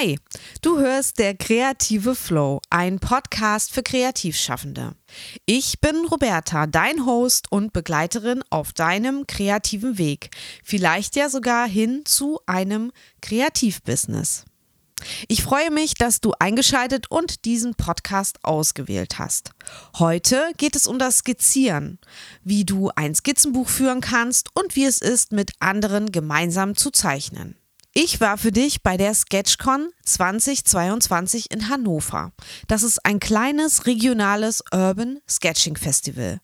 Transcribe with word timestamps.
Hi, 0.00 0.18
du 0.62 0.78
hörst 0.78 1.18
der 1.18 1.34
Kreative 1.34 2.14
Flow, 2.14 2.60
ein 2.70 3.00
Podcast 3.00 3.70
für 3.70 3.82
Kreativschaffende. 3.82 4.94
Ich 5.44 5.80
bin 5.80 6.06
Roberta, 6.10 6.66
dein 6.66 7.04
Host 7.04 7.52
und 7.52 7.74
Begleiterin 7.74 8.42
auf 8.48 8.72
deinem 8.72 9.26
kreativen 9.26 9.98
Weg, 9.98 10.30
vielleicht 10.64 11.16
ja 11.16 11.28
sogar 11.28 11.68
hin 11.68 12.02
zu 12.06 12.40
einem 12.46 12.92
Kreativbusiness. 13.20 14.46
Ich 15.28 15.42
freue 15.42 15.70
mich, 15.70 15.94
dass 15.94 16.20
du 16.20 16.32
eingeschaltet 16.38 17.10
und 17.10 17.44
diesen 17.44 17.74
Podcast 17.74 18.38
ausgewählt 18.42 19.18
hast. 19.18 19.50
Heute 19.98 20.50
geht 20.56 20.76
es 20.76 20.86
um 20.86 20.98
das 20.98 21.18
Skizzieren, 21.18 21.98
wie 22.42 22.64
du 22.64 22.90
ein 22.96 23.14
Skizzenbuch 23.14 23.68
führen 23.68 24.00
kannst 24.00 24.48
und 24.54 24.76
wie 24.76 24.84
es 24.84 25.02
ist, 25.02 25.32
mit 25.32 25.52
anderen 25.58 26.10
gemeinsam 26.10 26.74
zu 26.74 26.90
zeichnen. 26.90 27.59
Ich 27.92 28.20
war 28.20 28.38
für 28.38 28.52
dich 28.52 28.84
bei 28.84 28.96
der 28.96 29.14
Sketchcon 29.14 29.90
2022 30.04 31.50
in 31.50 31.68
Hannover. 31.68 32.30
Das 32.68 32.84
ist 32.84 33.04
ein 33.04 33.18
kleines 33.18 33.84
regionales 33.84 34.62
Urban 34.72 35.18
Sketching 35.28 35.74
Festival. 35.74 36.38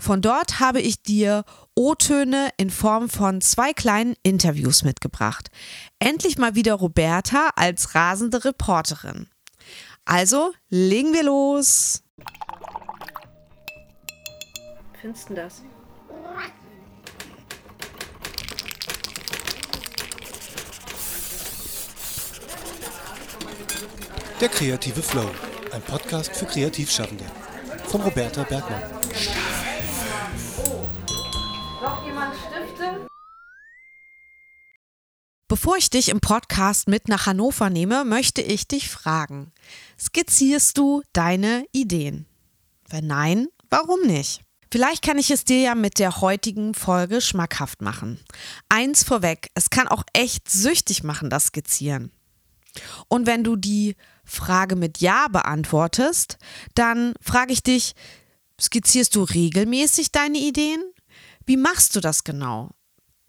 Von 0.00 0.22
dort 0.22 0.58
habe 0.58 0.80
ich 0.80 1.00
dir 1.00 1.44
O-Töne 1.76 2.50
in 2.56 2.70
Form 2.70 3.08
von 3.08 3.40
zwei 3.40 3.72
kleinen 3.72 4.16
Interviews 4.24 4.82
mitgebracht. 4.82 5.52
Endlich 6.00 6.36
mal 6.36 6.56
wieder 6.56 6.74
Roberta 6.74 7.50
als 7.54 7.94
rasende 7.94 8.44
Reporterin. 8.44 9.28
Also, 10.04 10.52
legen 10.68 11.12
wir 11.14 11.22
los. 11.22 12.02
Findest 15.00 15.30
du 15.30 15.34
das? 15.34 15.62
Der 24.40 24.48
kreative 24.48 25.02
Flow, 25.02 25.28
ein 25.72 25.82
Podcast 25.82 26.30
für 26.30 26.46
Kreativschaffende. 26.46 27.24
Von 27.88 28.02
Roberta 28.02 28.44
Bergmann. 28.44 28.82
Noch 31.82 32.06
jemand 32.06 32.34
Stifte? 32.36 33.08
Bevor 35.48 35.76
ich 35.76 35.90
dich 35.90 36.08
im 36.08 36.20
Podcast 36.20 36.86
mit 36.86 37.08
nach 37.08 37.26
Hannover 37.26 37.68
nehme, 37.68 38.04
möchte 38.04 38.40
ich 38.40 38.68
dich 38.68 38.88
fragen, 38.88 39.50
skizzierst 39.98 40.78
du 40.78 41.02
deine 41.12 41.66
Ideen? 41.72 42.26
Wenn 42.88 43.08
nein, 43.08 43.48
warum 43.70 44.02
nicht? 44.02 44.42
Vielleicht 44.70 45.02
kann 45.02 45.18
ich 45.18 45.32
es 45.32 45.46
dir 45.46 45.60
ja 45.60 45.74
mit 45.74 45.98
der 45.98 46.20
heutigen 46.20 46.74
Folge 46.74 47.20
schmackhaft 47.20 47.82
machen. 47.82 48.20
Eins 48.68 49.02
vorweg, 49.02 49.50
es 49.54 49.70
kann 49.70 49.88
auch 49.88 50.04
echt 50.12 50.48
süchtig 50.48 51.02
machen, 51.02 51.28
das 51.28 51.46
Skizzieren. 51.46 52.12
Und 53.08 53.26
wenn 53.26 53.42
du 53.42 53.56
die 53.56 53.96
Frage 54.28 54.76
mit 54.76 54.98
Ja 54.98 55.28
beantwortest, 55.28 56.38
dann 56.74 57.14
frage 57.20 57.52
ich 57.52 57.62
dich, 57.62 57.94
skizzierst 58.60 59.14
du 59.16 59.22
regelmäßig 59.22 60.12
deine 60.12 60.38
Ideen? 60.38 60.82
Wie 61.46 61.56
machst 61.56 61.96
du 61.96 62.00
das 62.00 62.24
genau? 62.24 62.70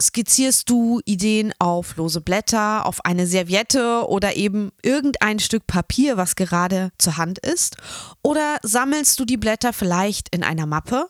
Skizzierst 0.01 0.69
du 0.69 1.01
Ideen 1.05 1.53
auf 1.59 1.97
lose 1.97 2.21
Blätter, 2.21 2.85
auf 2.85 3.03
eine 3.03 3.27
Serviette 3.27 4.07
oder 4.07 4.35
eben 4.35 4.71
irgendein 4.81 5.39
Stück 5.39 5.67
Papier, 5.67 6.15
was 6.15 6.35
gerade 6.35 6.91
zur 6.97 7.17
Hand 7.17 7.39
ist? 7.39 7.75
Oder 8.21 8.59
sammelst 8.63 9.19
du 9.19 9.25
die 9.25 9.37
Blätter 9.37 9.73
vielleicht 9.73 10.33
in 10.33 10.43
einer 10.43 10.65
Mappe? 10.65 11.07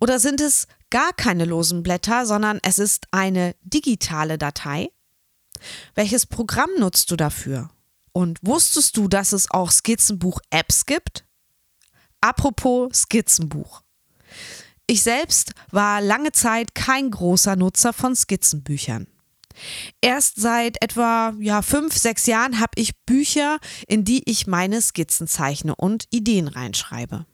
Oder 0.00 0.18
sind 0.18 0.40
es 0.40 0.66
gar 0.90 1.12
keine 1.12 1.44
losen 1.44 1.82
Blätter, 1.82 2.26
sondern 2.26 2.58
es 2.62 2.78
ist 2.78 3.06
eine 3.10 3.54
digitale 3.62 4.38
Datei? 4.38 4.90
Welches 5.94 6.26
Programm 6.26 6.70
nutzt 6.78 7.10
du 7.10 7.16
dafür? 7.16 7.68
Und 8.16 8.38
wusstest 8.40 8.96
du, 8.96 9.08
dass 9.08 9.32
es 9.32 9.50
auch 9.50 9.70
Skizzenbuch-Apps 9.70 10.86
gibt? 10.86 11.26
Apropos 12.22 13.02
Skizzenbuch. 13.02 13.82
Ich 14.86 15.02
selbst 15.02 15.52
war 15.70 16.00
lange 16.00 16.32
Zeit 16.32 16.74
kein 16.74 17.10
großer 17.10 17.56
Nutzer 17.56 17.92
von 17.92 18.16
Skizzenbüchern. 18.16 19.06
Erst 20.00 20.40
seit 20.40 20.82
etwa 20.82 21.34
ja, 21.40 21.60
fünf, 21.60 21.94
sechs 21.94 22.24
Jahren 22.24 22.58
habe 22.58 22.72
ich 22.76 22.96
Bücher, 23.04 23.58
in 23.86 24.04
die 24.04 24.22
ich 24.24 24.46
meine 24.46 24.80
Skizzen 24.80 25.28
zeichne 25.28 25.76
und 25.76 26.06
Ideen 26.08 26.48
reinschreibe. 26.48 27.26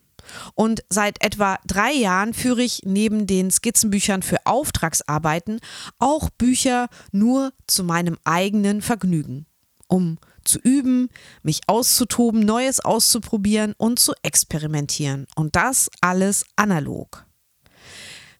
Und 0.55 0.83
seit 0.89 1.25
etwa 1.25 1.61
drei 1.65 1.93
Jahren 1.93 2.35
führe 2.35 2.65
ich 2.65 2.81
neben 2.85 3.29
den 3.29 3.53
Skizzenbüchern 3.53 4.25
für 4.25 4.47
Auftragsarbeiten 4.47 5.61
auch 6.01 6.29
Bücher 6.31 6.89
nur 7.13 7.53
zu 7.69 7.85
meinem 7.85 8.19
eigenen 8.25 8.83
Vergnügen, 8.83 9.47
um 9.87 10.19
zu 10.45 10.59
üben, 10.59 11.09
mich 11.43 11.61
auszutoben, 11.67 12.41
Neues 12.41 12.81
auszuprobieren 12.81 13.75
und 13.79 13.99
zu 13.99 14.13
experimentieren. 14.23 15.27
Und 15.37 15.57
das 15.57 15.91
alles 16.01 16.45
analog. 16.57 17.27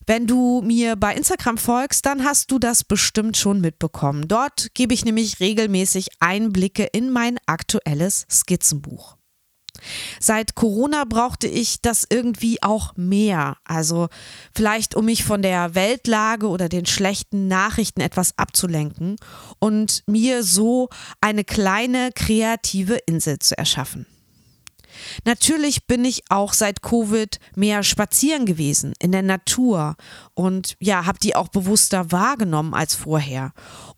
Wenn 0.07 0.27
du 0.27 0.63
mir 0.63 0.97
bei 0.97 1.15
Instagram 1.15 1.59
folgst, 1.59 2.07
dann 2.07 2.25
hast 2.25 2.51
du 2.51 2.59
das 2.59 2.83
bestimmt 2.83 3.37
schon 3.37 3.61
mitbekommen. 3.61 4.27
Dort 4.27 4.75
gebe 4.75 4.95
ich 4.95 5.05
nämlich 5.05 5.39
regelmäßig 5.39 6.09
Einblicke 6.19 6.85
in 6.85 7.11
mein 7.11 7.39
aktuelles 7.47 8.27
Skizzenbuch. 8.29 9.17
Seit 10.21 10.55
Corona 10.55 11.05
brauchte 11.05 11.47
ich 11.47 11.81
das 11.83 12.07
irgendwie 12.09 12.63
auch 12.63 12.97
mehr. 12.97 13.57
Also 13.65 14.09
vielleicht, 14.55 14.95
um 14.95 15.07
mich 15.07 15.25
von 15.25 15.43
der 15.43 15.75
Weltlage 15.75 16.49
oder 16.49 16.69
den 16.69 16.87
schlechten 16.87 17.49
Nachrichten 17.49 18.01
etwas 18.01 18.39
abzulenken 18.39 19.17
und 19.59 20.03
mir 20.07 20.43
so 20.43 20.89
eine 21.21 21.45
kleine 21.45 22.11
kreative 22.15 22.99
Insel 23.07 23.39
zu 23.39 23.57
erschaffen. 23.57 24.07
Natürlich 25.25 25.87
bin 25.87 26.05
ich 26.05 26.23
auch 26.29 26.53
seit 26.53 26.83
Covid 26.83 27.39
mehr 27.55 27.83
spazieren 27.83 28.47
gewesen 28.47 28.93
in 28.99 29.13
der 29.13 29.23
Natur 29.23 29.97
und 30.35 30.77
ja, 30.81 31.07
habe 31.07 31.19
die 31.19 31.37
auch 31.37 31.49
bewusster 31.49 32.13
wahrgenommen 32.13 32.75
als 32.75 32.95
vorher. 32.95 33.53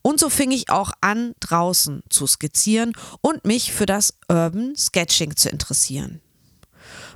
Und 0.06 0.20
so 0.20 0.28
fing 0.28 0.50
ich 0.50 0.68
auch 0.68 0.92
an, 1.00 1.34
draußen 1.40 2.02
zu 2.10 2.26
skizzieren 2.26 2.92
und 3.22 3.46
mich 3.46 3.72
für 3.72 3.86
das 3.86 4.12
Urban 4.28 4.76
Sketching 4.76 5.34
zu 5.34 5.48
interessieren. 5.48 6.20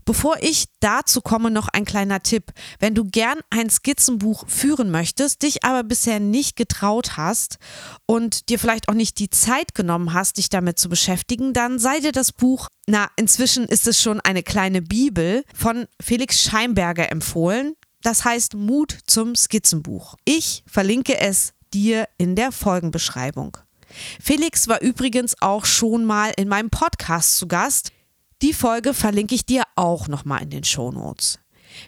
Bevor 0.07 0.39
ich 0.41 0.65
dazu 0.81 1.21
komme, 1.21 1.51
noch 1.51 1.69
ein 1.69 1.85
kleiner 1.85 2.23
Tipp. 2.23 2.51
Wenn 2.79 2.95
du 2.95 3.05
gern 3.05 3.41
ein 3.51 3.69
Skizzenbuch 3.69 4.49
führen 4.49 4.91
möchtest, 4.91 5.43
dich 5.43 5.65
aber 5.65 5.83
bisher 5.85 6.19
nicht 6.19 6.57
getraut 6.57 7.19
hast 7.19 7.59
und 8.07 8.49
dir 8.49 8.59
vielleicht 8.59 8.89
auch 8.89 8.95
nicht 8.95 9.19
die 9.19 9.29
Zeit 9.29 9.75
genommen 9.75 10.15
hast, 10.15 10.39
dich 10.39 10.49
damit 10.49 10.79
zu 10.79 10.89
beschäftigen, 10.89 11.53
dann 11.53 11.79
sei 11.79 12.01
dir 12.01 12.13
das 12.13 12.33
Buch, 12.33 12.69
na, 12.87 13.11
inzwischen 13.17 13.67
ist 13.67 13.87
es 13.87 14.01
schon 14.01 14.19
eine 14.21 14.43
kleine 14.43 14.81
Bibel 14.81 15.45
von 15.55 15.87
Felix 16.01 16.43
Scheimberger 16.43 17.13
empfohlen. 17.13 17.75
Das 18.01 18.25
heißt 18.25 18.55
Mut 18.55 18.97
zum 19.07 19.35
Skizzenbuch. 19.35 20.15
Ich 20.25 20.65
verlinke 20.67 21.19
es 21.19 21.53
dir 21.75 22.09
in 22.19 22.37
der 22.37 22.53
Folgenbeschreibung. 22.53 23.57
Felix 24.21 24.69
war 24.69 24.81
übrigens 24.83 25.35
auch 25.41 25.65
schon 25.65 26.05
mal 26.05 26.33
in 26.37 26.49
meinem 26.49 26.71
Podcast 26.71 27.37
zu 27.37 27.49
Gast. 27.49 27.93
Die 28.43 28.53
Folge 28.53 28.95
verlinke 28.95 29.35
ich 29.35 29.47
dir 29.47 29.65
auch 29.77 30.09
nochmal 30.09 30.43
in 30.43 30.51
den 30.51 30.65
Show 30.65 30.93
Notes. 30.93 31.39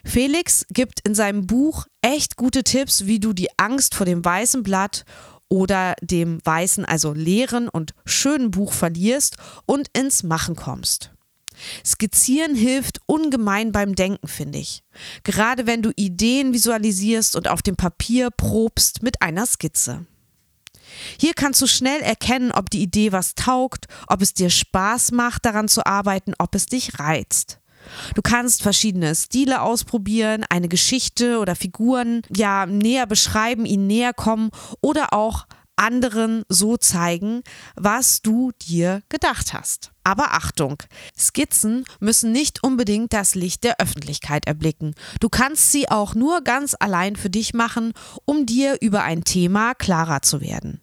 Felix 0.03 0.65
gibt 0.69 0.99
in 1.01 1.15
seinem 1.15 1.47
Buch 1.47 1.85
echt 2.01 2.35
gute 2.37 2.63
Tipps, 2.63 3.05
wie 3.05 3.19
du 3.19 3.33
die 3.33 3.49
Angst 3.57 3.95
vor 3.95 4.05
dem 4.05 4.23
weißen 4.23 4.63
Blatt 4.63 5.05
oder 5.49 5.95
dem 6.01 6.39
weißen, 6.43 6.85
also 6.85 7.13
leeren 7.13 7.67
und 7.67 7.93
schönen 8.05 8.51
Buch 8.51 8.73
verlierst 8.73 9.37
und 9.65 9.89
ins 9.97 10.23
Machen 10.23 10.55
kommst. 10.55 11.11
Skizzieren 11.85 12.55
hilft 12.55 12.99
ungemein 13.05 13.71
beim 13.71 13.95
Denken, 13.95 14.27
finde 14.27 14.59
ich. 14.59 14.83
Gerade 15.23 15.67
wenn 15.67 15.81
du 15.81 15.91
Ideen 15.95 16.53
visualisierst 16.53 17.35
und 17.35 17.47
auf 17.47 17.61
dem 17.61 17.75
Papier 17.75 18.29
probst 18.31 19.03
mit 19.03 19.21
einer 19.21 19.45
Skizze. 19.45 20.05
Hier 21.19 21.33
kannst 21.33 21.61
du 21.61 21.67
schnell 21.67 22.01
erkennen, 22.01 22.51
ob 22.51 22.69
die 22.69 22.81
Idee 22.81 23.11
was 23.11 23.35
taugt, 23.35 23.87
ob 24.07 24.21
es 24.21 24.33
dir 24.33 24.49
Spaß 24.49 25.11
macht, 25.11 25.45
daran 25.45 25.67
zu 25.67 25.85
arbeiten, 25.85 26.33
ob 26.37 26.55
es 26.55 26.65
dich 26.65 26.99
reizt. 26.99 27.59
Du 28.13 28.21
kannst 28.21 28.61
verschiedene 28.61 29.15
Stile 29.15 29.61
ausprobieren, 29.61 30.45
eine 30.49 30.67
Geschichte 30.67 31.39
oder 31.39 31.55
Figuren 31.55 32.21
ja 32.35 32.65
näher 32.65 33.07
beschreiben, 33.07 33.65
ihnen 33.65 33.87
näher 33.87 34.13
kommen 34.13 34.51
oder 34.81 35.13
auch 35.13 35.45
anderen 35.75 36.43
so 36.47 36.77
zeigen, 36.77 37.41
was 37.75 38.21
du 38.21 38.51
dir 38.61 39.01
gedacht 39.09 39.53
hast. 39.53 39.90
Aber 40.03 40.33
Achtung, 40.33 40.81
Skizzen 41.17 41.85
müssen 41.99 42.31
nicht 42.31 42.63
unbedingt 42.63 43.13
das 43.13 43.35
Licht 43.35 43.63
der 43.63 43.79
Öffentlichkeit 43.79 44.47
erblicken. 44.47 44.95
Du 45.19 45.29
kannst 45.29 45.71
sie 45.71 45.89
auch 45.89 46.15
nur 46.15 46.41
ganz 46.41 46.75
allein 46.79 47.15
für 47.15 47.29
dich 47.29 47.53
machen, 47.53 47.93
um 48.25 48.45
dir 48.45 48.77
über 48.81 49.03
ein 49.03 49.23
Thema 49.23 49.75
klarer 49.75 50.21
zu 50.21 50.41
werden. 50.41 50.81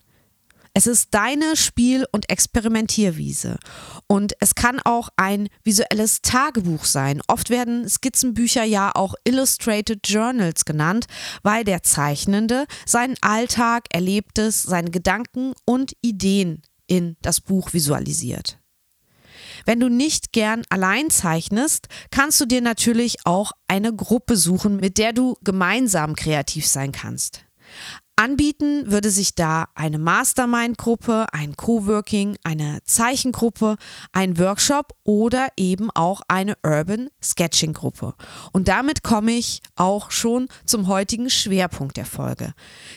Es 0.74 0.86
ist 0.86 1.08
deine 1.12 1.56
Spiel- 1.56 2.06
und 2.12 2.30
Experimentierwiese. 2.30 3.58
Und 4.06 4.34
es 4.38 4.54
kann 4.54 4.78
auch 4.78 5.08
ein 5.16 5.48
visuelles 5.64 6.22
Tagebuch 6.22 6.84
sein. 6.84 7.20
Oft 7.26 7.50
werden 7.50 7.88
Skizzenbücher 7.88 8.62
ja 8.62 8.92
auch 8.94 9.14
Illustrated 9.24 10.06
Journals 10.06 10.64
genannt, 10.64 11.06
weil 11.42 11.64
der 11.64 11.82
Zeichnende 11.82 12.66
seinen 12.86 13.16
Alltag, 13.22 13.86
Erlebtes, 13.90 14.62
seine 14.62 14.90
Gedanken 14.90 15.52
und 15.64 15.96
Ideen 16.00 16.62
in 16.86 17.16
das 17.22 17.40
Buch 17.40 17.72
visualisiert. 17.72 18.57
Wenn 19.64 19.80
du 19.80 19.88
nicht 19.88 20.32
gern 20.32 20.62
allein 20.68 21.10
zeichnest, 21.10 21.88
kannst 22.10 22.40
du 22.40 22.46
dir 22.46 22.60
natürlich 22.60 23.16
auch 23.24 23.52
eine 23.66 23.94
Gruppe 23.94 24.36
suchen, 24.36 24.76
mit 24.76 24.98
der 24.98 25.12
du 25.12 25.36
gemeinsam 25.42 26.14
kreativ 26.14 26.66
sein 26.66 26.92
kannst. 26.92 27.44
Anbieten 28.18 28.90
würde 28.90 29.10
sich 29.10 29.36
da 29.36 29.68
eine 29.76 29.96
Mastermind-Gruppe, 29.96 31.26
ein 31.30 31.54
Coworking, 31.54 32.36
eine 32.42 32.80
Zeichengruppe, 32.82 33.76
ein 34.10 34.38
Workshop 34.40 34.92
oder 35.04 35.46
eben 35.56 35.88
auch 35.92 36.22
eine 36.26 36.56
Urban 36.64 37.10
Sketching-Gruppe. 37.22 38.14
Und 38.50 38.66
damit 38.66 39.04
komme 39.04 39.30
ich 39.30 39.62
auch 39.76 40.10
schon 40.10 40.48
zum 40.66 40.88
heutigen 40.88 41.30
Schwerpunkt 41.30 41.96
der 41.96 42.06
Folge. 42.06 42.54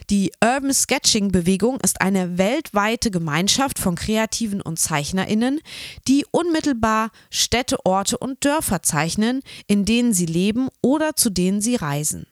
Die 0.09 0.31
Urban 0.43 0.73
Sketching-Bewegung 0.73 1.79
ist 1.81 2.01
eine 2.01 2.39
weltweite 2.39 3.11
Gemeinschaft 3.11 3.77
von 3.77 3.93
Kreativen 3.93 4.59
und 4.59 4.79
ZeichnerInnen, 4.79 5.59
die 6.07 6.25
unmittelbar 6.31 7.11
Städte, 7.29 7.85
Orte 7.85 8.17
und 8.17 8.43
Dörfer 8.43 8.81
zeichnen, 8.81 9.43
in 9.67 9.85
denen 9.85 10.13
sie 10.13 10.25
leben 10.25 10.69
oder 10.81 11.15
zu 11.15 11.29
denen 11.29 11.61
sie 11.61 11.75
reisen. 11.75 12.25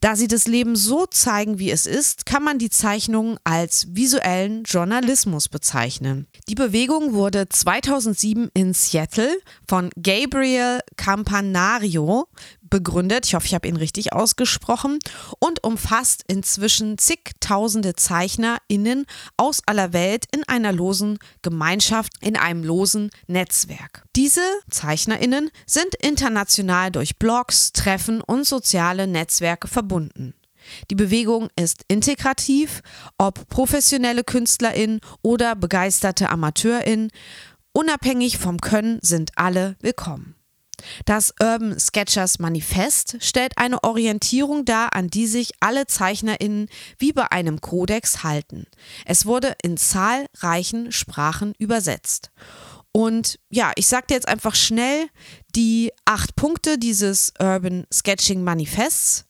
Da 0.00 0.16
sie 0.16 0.28
das 0.28 0.46
Leben 0.46 0.76
so 0.76 1.06
zeigen, 1.06 1.58
wie 1.58 1.70
es 1.70 1.86
ist, 1.86 2.26
kann 2.26 2.42
man 2.42 2.58
die 2.58 2.70
Zeichnungen 2.70 3.38
als 3.44 3.88
visuellen 3.94 4.64
Journalismus 4.64 5.48
bezeichnen. 5.48 6.26
Die 6.48 6.54
Bewegung 6.54 7.12
wurde 7.12 7.48
2007 7.48 8.50
in 8.54 8.74
Seattle 8.74 9.38
von 9.68 9.90
Gabriel 10.00 10.80
Campanario 10.96 12.28
begründet. 12.72 13.26
Ich 13.26 13.34
hoffe, 13.34 13.46
ich 13.46 13.54
habe 13.54 13.68
ihn 13.68 13.76
richtig 13.76 14.14
ausgesprochen 14.14 14.98
und 15.38 15.62
umfasst 15.62 16.24
inzwischen 16.26 16.96
zigtausende 16.96 17.94
ZeichnerInnen 17.94 19.04
aus 19.36 19.60
aller 19.66 19.92
Welt 19.92 20.24
in 20.32 20.42
einer 20.48 20.72
losen 20.72 21.18
Gemeinschaft, 21.42 22.14
in 22.22 22.34
einem 22.34 22.64
losen 22.64 23.10
Netzwerk. 23.26 24.04
Diese 24.16 24.40
ZeichnerInnen 24.70 25.50
sind 25.66 25.94
international 25.96 26.90
durch 26.90 27.18
Blogs, 27.18 27.72
Treffen 27.72 28.22
und 28.22 28.46
soziale 28.46 29.06
Netzwerke 29.06 29.68
verbunden. 29.68 30.32
Die 30.90 30.94
Bewegung 30.94 31.48
ist 31.56 31.84
integrativ, 31.88 32.80
ob 33.18 33.48
professionelle 33.48 34.24
KünstlerInnen 34.24 35.00
oder 35.20 35.56
begeisterte 35.56 36.30
AmateurInnen. 36.30 37.10
Unabhängig 37.72 38.38
vom 38.38 38.60
Können 38.60 38.98
sind 39.02 39.32
alle 39.36 39.76
willkommen. 39.80 40.36
Das 41.04 41.34
Urban 41.40 41.78
Sketchers 41.78 42.38
Manifest 42.38 43.16
stellt 43.20 43.58
eine 43.58 43.82
Orientierung 43.84 44.64
dar, 44.64 44.94
an 44.94 45.08
die 45.08 45.26
sich 45.26 45.52
alle 45.60 45.86
ZeichnerInnen 45.86 46.68
wie 46.98 47.12
bei 47.12 47.30
einem 47.30 47.60
Kodex 47.60 48.22
halten. 48.24 48.66
Es 49.04 49.26
wurde 49.26 49.54
in 49.62 49.76
zahlreichen 49.76 50.92
Sprachen 50.92 51.54
übersetzt. 51.58 52.30
Und 52.92 53.38
ja, 53.48 53.72
ich 53.76 53.86
dir 54.08 54.14
jetzt 54.14 54.28
einfach 54.28 54.54
schnell 54.54 55.06
die 55.56 55.92
acht 56.04 56.36
Punkte 56.36 56.78
dieses 56.78 57.32
Urban 57.38 57.86
Sketching 57.92 58.42
Manifests. 58.42 59.24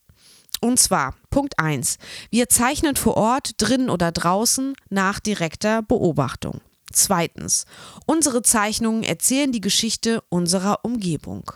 Und 0.61 0.79
zwar 0.79 1.15
Punkt 1.31 1.59
1. 1.59 1.99
Wir 2.31 2.49
zeichnen 2.49 2.97
vor 2.97 3.17
Ort, 3.17 3.55
drinnen 3.59 3.91
oder 3.91 4.13
draußen 4.13 4.75
nach 4.91 5.21
direkter 5.21 5.83
Beobachtung. 5.83 6.61
Zweitens, 6.93 7.65
unsere 8.07 8.43
Zeichnungen 8.43 9.03
erzählen 9.03 9.53
die 9.53 9.61
Geschichte 9.61 10.23
unserer 10.29 10.85
Umgebung, 10.85 11.51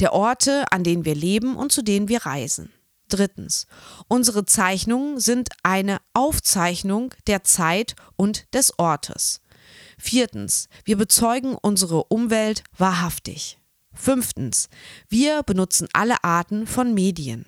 der 0.00 0.12
Orte, 0.12 0.64
an 0.70 0.84
denen 0.84 1.04
wir 1.04 1.14
leben 1.14 1.56
und 1.56 1.72
zu 1.72 1.82
denen 1.82 2.08
wir 2.08 2.26
reisen. 2.26 2.72
Drittens, 3.08 3.66
unsere 4.08 4.44
Zeichnungen 4.44 5.20
sind 5.20 5.50
eine 5.62 5.98
Aufzeichnung 6.12 7.14
der 7.26 7.44
Zeit 7.44 7.94
und 8.16 8.52
des 8.52 8.78
Ortes. 8.78 9.40
Viertens, 9.98 10.68
wir 10.84 10.96
bezeugen 10.96 11.56
unsere 11.60 12.04
Umwelt 12.04 12.64
wahrhaftig. 12.76 13.58
Fünftens, 13.94 14.68
wir 15.08 15.42
benutzen 15.42 15.88
alle 15.92 16.22
Arten 16.22 16.66
von 16.66 16.92
Medien. 16.92 17.46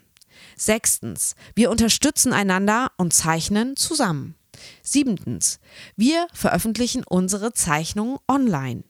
Sechstens, 0.57 1.35
wir 1.55 1.71
unterstützen 1.71 2.33
einander 2.33 2.93
und 2.97 3.13
zeichnen 3.13 3.77
zusammen. 3.77 4.38
Siebtens, 4.83 5.61
wir 5.97 6.27
veröffentlichen 6.33 7.05
unsere 7.05 7.53
Zeichnungen 7.53 8.19
online. 8.29 8.85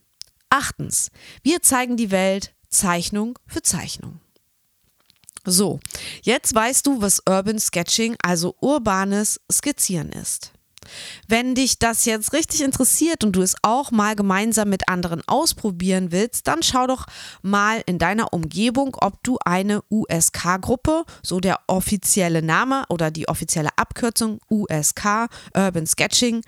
Achtens, 0.51 1.11
wir 1.43 1.63
zeigen 1.63 1.97
die 1.97 2.11
Welt 2.11 2.55
Zeichnung 2.69 3.39
für 3.47 3.63
Zeichnung. 3.63 4.21
So, 5.45 5.81
jetzt 6.23 6.55
weißt 6.55 6.87
du, 6.87 7.01
was 7.01 7.23
Urban 7.27 7.59
Sketching, 7.59 8.17
also 8.23 8.55
urbanes 8.61 9.41
Skizzieren 9.51 10.11
ist. 10.11 10.53
Wenn 11.27 11.55
dich 11.55 11.79
das 11.79 12.05
jetzt 12.05 12.33
richtig 12.33 12.63
interessiert 12.63 13.25
und 13.25 13.33
du 13.33 13.43
es 13.43 13.57
auch 13.63 13.91
mal 13.91 14.17
gemeinsam 14.17 14.69
mit 14.69 14.89
anderen 14.89 15.23
ausprobieren 15.27 16.13
willst, 16.13 16.47
dann 16.47 16.63
schau 16.63 16.87
doch 16.87 17.07
mal 17.43 17.83
in 17.87 17.99
deiner 17.99 18.33
Umgebung, 18.33 18.97
ob 19.01 19.23
du 19.23 19.39
eine 19.45 19.83
USK-Gruppe, 19.91 21.05
so 21.23 21.41
der 21.41 21.61
offizielle 21.67 22.43
Name 22.43 22.85
oder 22.89 23.11
die 23.11 23.29
offizielle 23.29 23.71
Abkürzung 23.77 24.41
USK, 24.51 25.29
Urban 25.55 25.87
Sketching, 25.87 26.43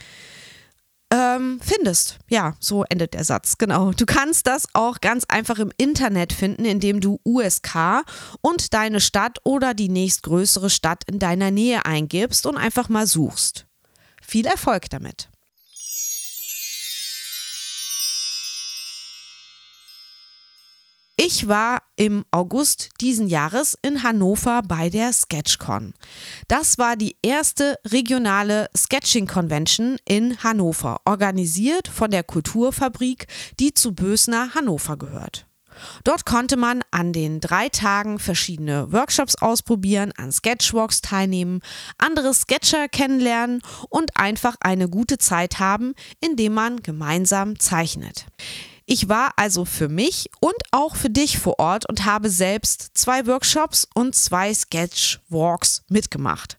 ähm, 1.13 1.59
findest. 1.61 2.19
Ja, 2.29 2.55
so 2.61 2.85
endet 2.85 3.15
der 3.15 3.25
Satz. 3.25 3.59
Genau. 3.59 3.93
Du 3.93 4.07
kannst 4.07 4.47
das 4.47 4.67
auch 4.75 5.01
ganz 5.01 5.25
einfach 5.25 5.59
im 5.59 5.73
Internet 5.77 6.33
finden, 6.33 6.65
indem 6.65 7.01
du 7.01 7.19
USK 7.25 8.05
und 8.41 8.73
deine 8.73 9.01
Stadt 9.01 9.39
oder 9.45 9.75
die 9.75 9.89
nächstgrößere 9.89 10.71
Stadt 10.71 11.03
in 11.07 11.19
deiner 11.19 11.51
Nähe 11.51 11.85
eingibst 11.85 12.47
und 12.47 12.57
einfach 12.57 12.89
mal 12.89 13.07
suchst. 13.07 13.67
Viel 14.31 14.47
Erfolg 14.47 14.89
damit! 14.91 15.29
Ich 21.17 21.49
war 21.49 21.83
im 21.97 22.25
August 22.31 22.91
diesen 23.01 23.27
Jahres 23.27 23.77
in 23.83 24.05
Hannover 24.05 24.63
bei 24.63 24.89
der 24.89 25.13
SketchCon. 25.13 25.95
Das 26.47 26.79
war 26.79 26.95
die 26.95 27.17
erste 27.23 27.77
regionale 27.85 28.71
Sketching 28.77 29.27
Convention 29.27 29.97
in 30.05 30.41
Hannover, 30.45 31.01
organisiert 31.07 31.89
von 31.89 32.13
der 32.13 32.23
Kulturfabrik, 32.23 33.27
die 33.59 33.75
zu 33.75 33.97
Bösner 33.97 34.55
Hannover 34.55 34.97
gehört. 34.97 35.50
Dort 36.05 36.27
konnte 36.27 36.57
man 36.57 36.83
an 36.91 37.13
den 37.13 37.41
drei 37.41 37.69
Tagen 37.69 38.19
verschiedene 38.19 38.93
Workshops 38.93 39.37
ausprobieren, 39.37 40.13
an 40.17 40.33
Sketchwalks 40.33 41.03
teilnehmen, 41.03 41.61
andere 41.99 42.35
Sketcher 42.35 42.89
kennenlernen 42.89 43.63
und 43.89 44.17
einfach 44.17 44.57
eine 44.61 44.89
gute 44.89 45.19
Zeit 45.19 45.59
haben, 45.59 45.95
indem 46.21 46.55
man 46.55 46.83
gemeinsam 46.83 47.59
zeichnet. 47.59 48.27
Ich 48.93 49.09
war 49.09 49.35
also 49.37 49.65
für 49.65 49.89
mich 49.89 50.31
und 50.41 50.57
auch 50.73 50.97
für 50.97 51.11
dich 51.11 51.39
vor 51.39 51.61
Ort 51.61 51.89
und 51.89 52.07
habe 52.07 52.29
selbst 52.29 52.91
zwei 52.95 53.25
Workshops 53.29 53.87
und 53.95 54.17
zwei 54.17 54.53
Sketchwalks 54.53 55.85
mitgemacht. 55.89 56.59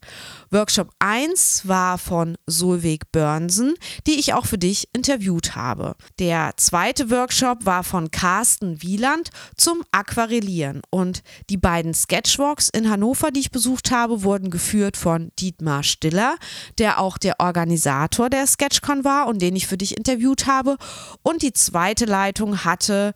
Workshop 0.53 0.89
1 0.99 1.65
war 1.65 1.97
von 1.97 2.37
Solveig 2.45 3.09
Börnsen, 3.13 3.75
die 4.05 4.19
ich 4.19 4.33
auch 4.33 4.45
für 4.45 4.57
dich 4.57 4.89
interviewt 4.93 5.55
habe. 5.55 5.95
Der 6.19 6.51
zweite 6.57 7.09
Workshop 7.09 7.65
war 7.65 7.85
von 7.85 8.11
Carsten 8.11 8.81
Wieland 8.81 9.29
zum 9.55 9.81
Aquarellieren 9.91 10.81
und 10.89 11.23
die 11.49 11.55
beiden 11.55 11.93
Sketchwalks 11.93 12.67
in 12.67 12.89
Hannover, 12.89 13.31
die 13.31 13.39
ich 13.39 13.51
besucht 13.51 13.91
habe, 13.91 14.23
wurden 14.23 14.49
geführt 14.49 14.97
von 14.97 15.31
Dietmar 15.39 15.83
Stiller, 15.83 16.35
der 16.77 16.99
auch 16.99 17.17
der 17.17 17.39
Organisator 17.39 18.29
der 18.29 18.45
Sketchcon 18.45 19.05
war 19.05 19.27
und 19.27 19.41
den 19.41 19.55
ich 19.55 19.67
für 19.67 19.77
dich 19.77 19.95
interviewt 19.95 20.47
habe. 20.47 20.75
Und 21.23 21.43
die 21.43 21.53
zweite 21.53 22.03
Leitung 22.03 22.65
hatte 22.65 23.13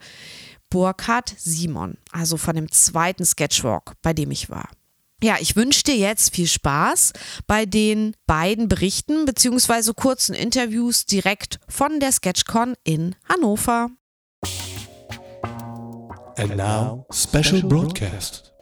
Burkhard 0.70 1.34
Simon, 1.38 1.98
also 2.13 2.38
von 2.38 2.56
dem 2.56 2.72
zweiten 2.72 3.25
Sketchwalk, 3.25 3.92
bei 4.01 4.13
dem 4.13 4.32
ich 4.32 4.50
war. 4.50 4.70
Ja, 5.24 5.38
ich 5.40 5.56
wünsche 5.56 5.84
dir 5.84 5.96
jetzt 5.96 6.36
viel 6.36 6.48
Spaß 6.48 7.14
bei 7.48 7.66
den 7.66 8.16
beiden 8.28 8.68
Berichten 8.68 9.26
bzw. 9.26 9.94
kurzen 9.94 10.36
Interviews 10.36 11.06
direkt 11.06 11.60
von 11.68 12.00
der 12.00 12.12
Sketchcon 12.12 12.76
in 12.84 13.16
Hannover. 13.28 13.90
And 16.38 16.58
now, 16.58 17.06
special 17.12 17.64
broadcast. 17.64 18.55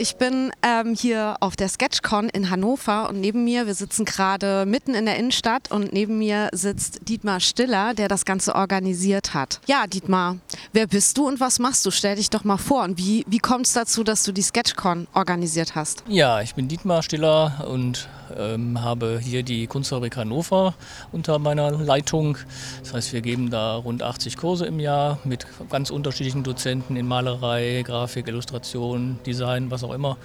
Ich 0.00 0.14
bin 0.14 0.52
ähm, 0.62 0.94
hier 0.94 1.36
auf 1.40 1.56
der 1.56 1.68
Sketchcon 1.68 2.28
in 2.28 2.50
Hannover 2.50 3.08
und 3.08 3.20
neben 3.20 3.42
mir, 3.42 3.66
wir 3.66 3.74
sitzen 3.74 4.04
gerade 4.04 4.64
mitten 4.64 4.94
in 4.94 5.06
der 5.06 5.16
Innenstadt 5.16 5.72
und 5.72 5.92
neben 5.92 6.18
mir 6.18 6.50
sitzt 6.52 7.08
Dietmar 7.08 7.40
Stiller, 7.40 7.94
der 7.94 8.06
das 8.06 8.24
Ganze 8.24 8.54
organisiert 8.54 9.34
hat. 9.34 9.60
Ja, 9.66 9.88
Dietmar, 9.88 10.36
wer 10.72 10.86
bist 10.86 11.18
du 11.18 11.26
und 11.26 11.40
was 11.40 11.58
machst 11.58 11.84
du? 11.84 11.90
Stell 11.90 12.14
dich 12.14 12.30
doch 12.30 12.44
mal 12.44 12.58
vor 12.58 12.84
und 12.84 12.96
wie, 12.96 13.24
wie 13.26 13.40
kommt 13.40 13.66
es 13.66 13.72
dazu, 13.72 14.04
dass 14.04 14.22
du 14.22 14.30
die 14.30 14.42
Sketchcon 14.42 15.08
organisiert 15.14 15.74
hast? 15.74 16.04
Ja, 16.06 16.42
ich 16.42 16.54
bin 16.54 16.68
Dietmar 16.68 17.02
Stiller 17.02 17.66
und 17.68 18.08
ähm, 18.36 18.82
habe 18.82 19.18
hier 19.22 19.42
die 19.42 19.66
Kunstfabrik 19.66 20.16
Hannover 20.16 20.74
unter 21.12 21.38
meiner 21.38 21.70
Leitung. 21.70 22.36
Das 22.82 22.94
heißt, 22.94 23.12
wir 23.12 23.20
geben 23.20 23.50
da 23.50 23.76
rund 23.76 24.02
80 24.02 24.36
Kurse 24.36 24.66
im 24.66 24.80
Jahr 24.80 25.18
mit 25.24 25.46
ganz 25.70 25.90
unterschiedlichen 25.90 26.42
Dozenten 26.42 26.96
in 26.96 27.06
Malerei, 27.06 27.82
Grafik, 27.84 28.28
Illustration, 28.28 29.18
Design, 29.26 29.70
was 29.70 29.84
auch 29.84 29.92
immer. 29.92 30.16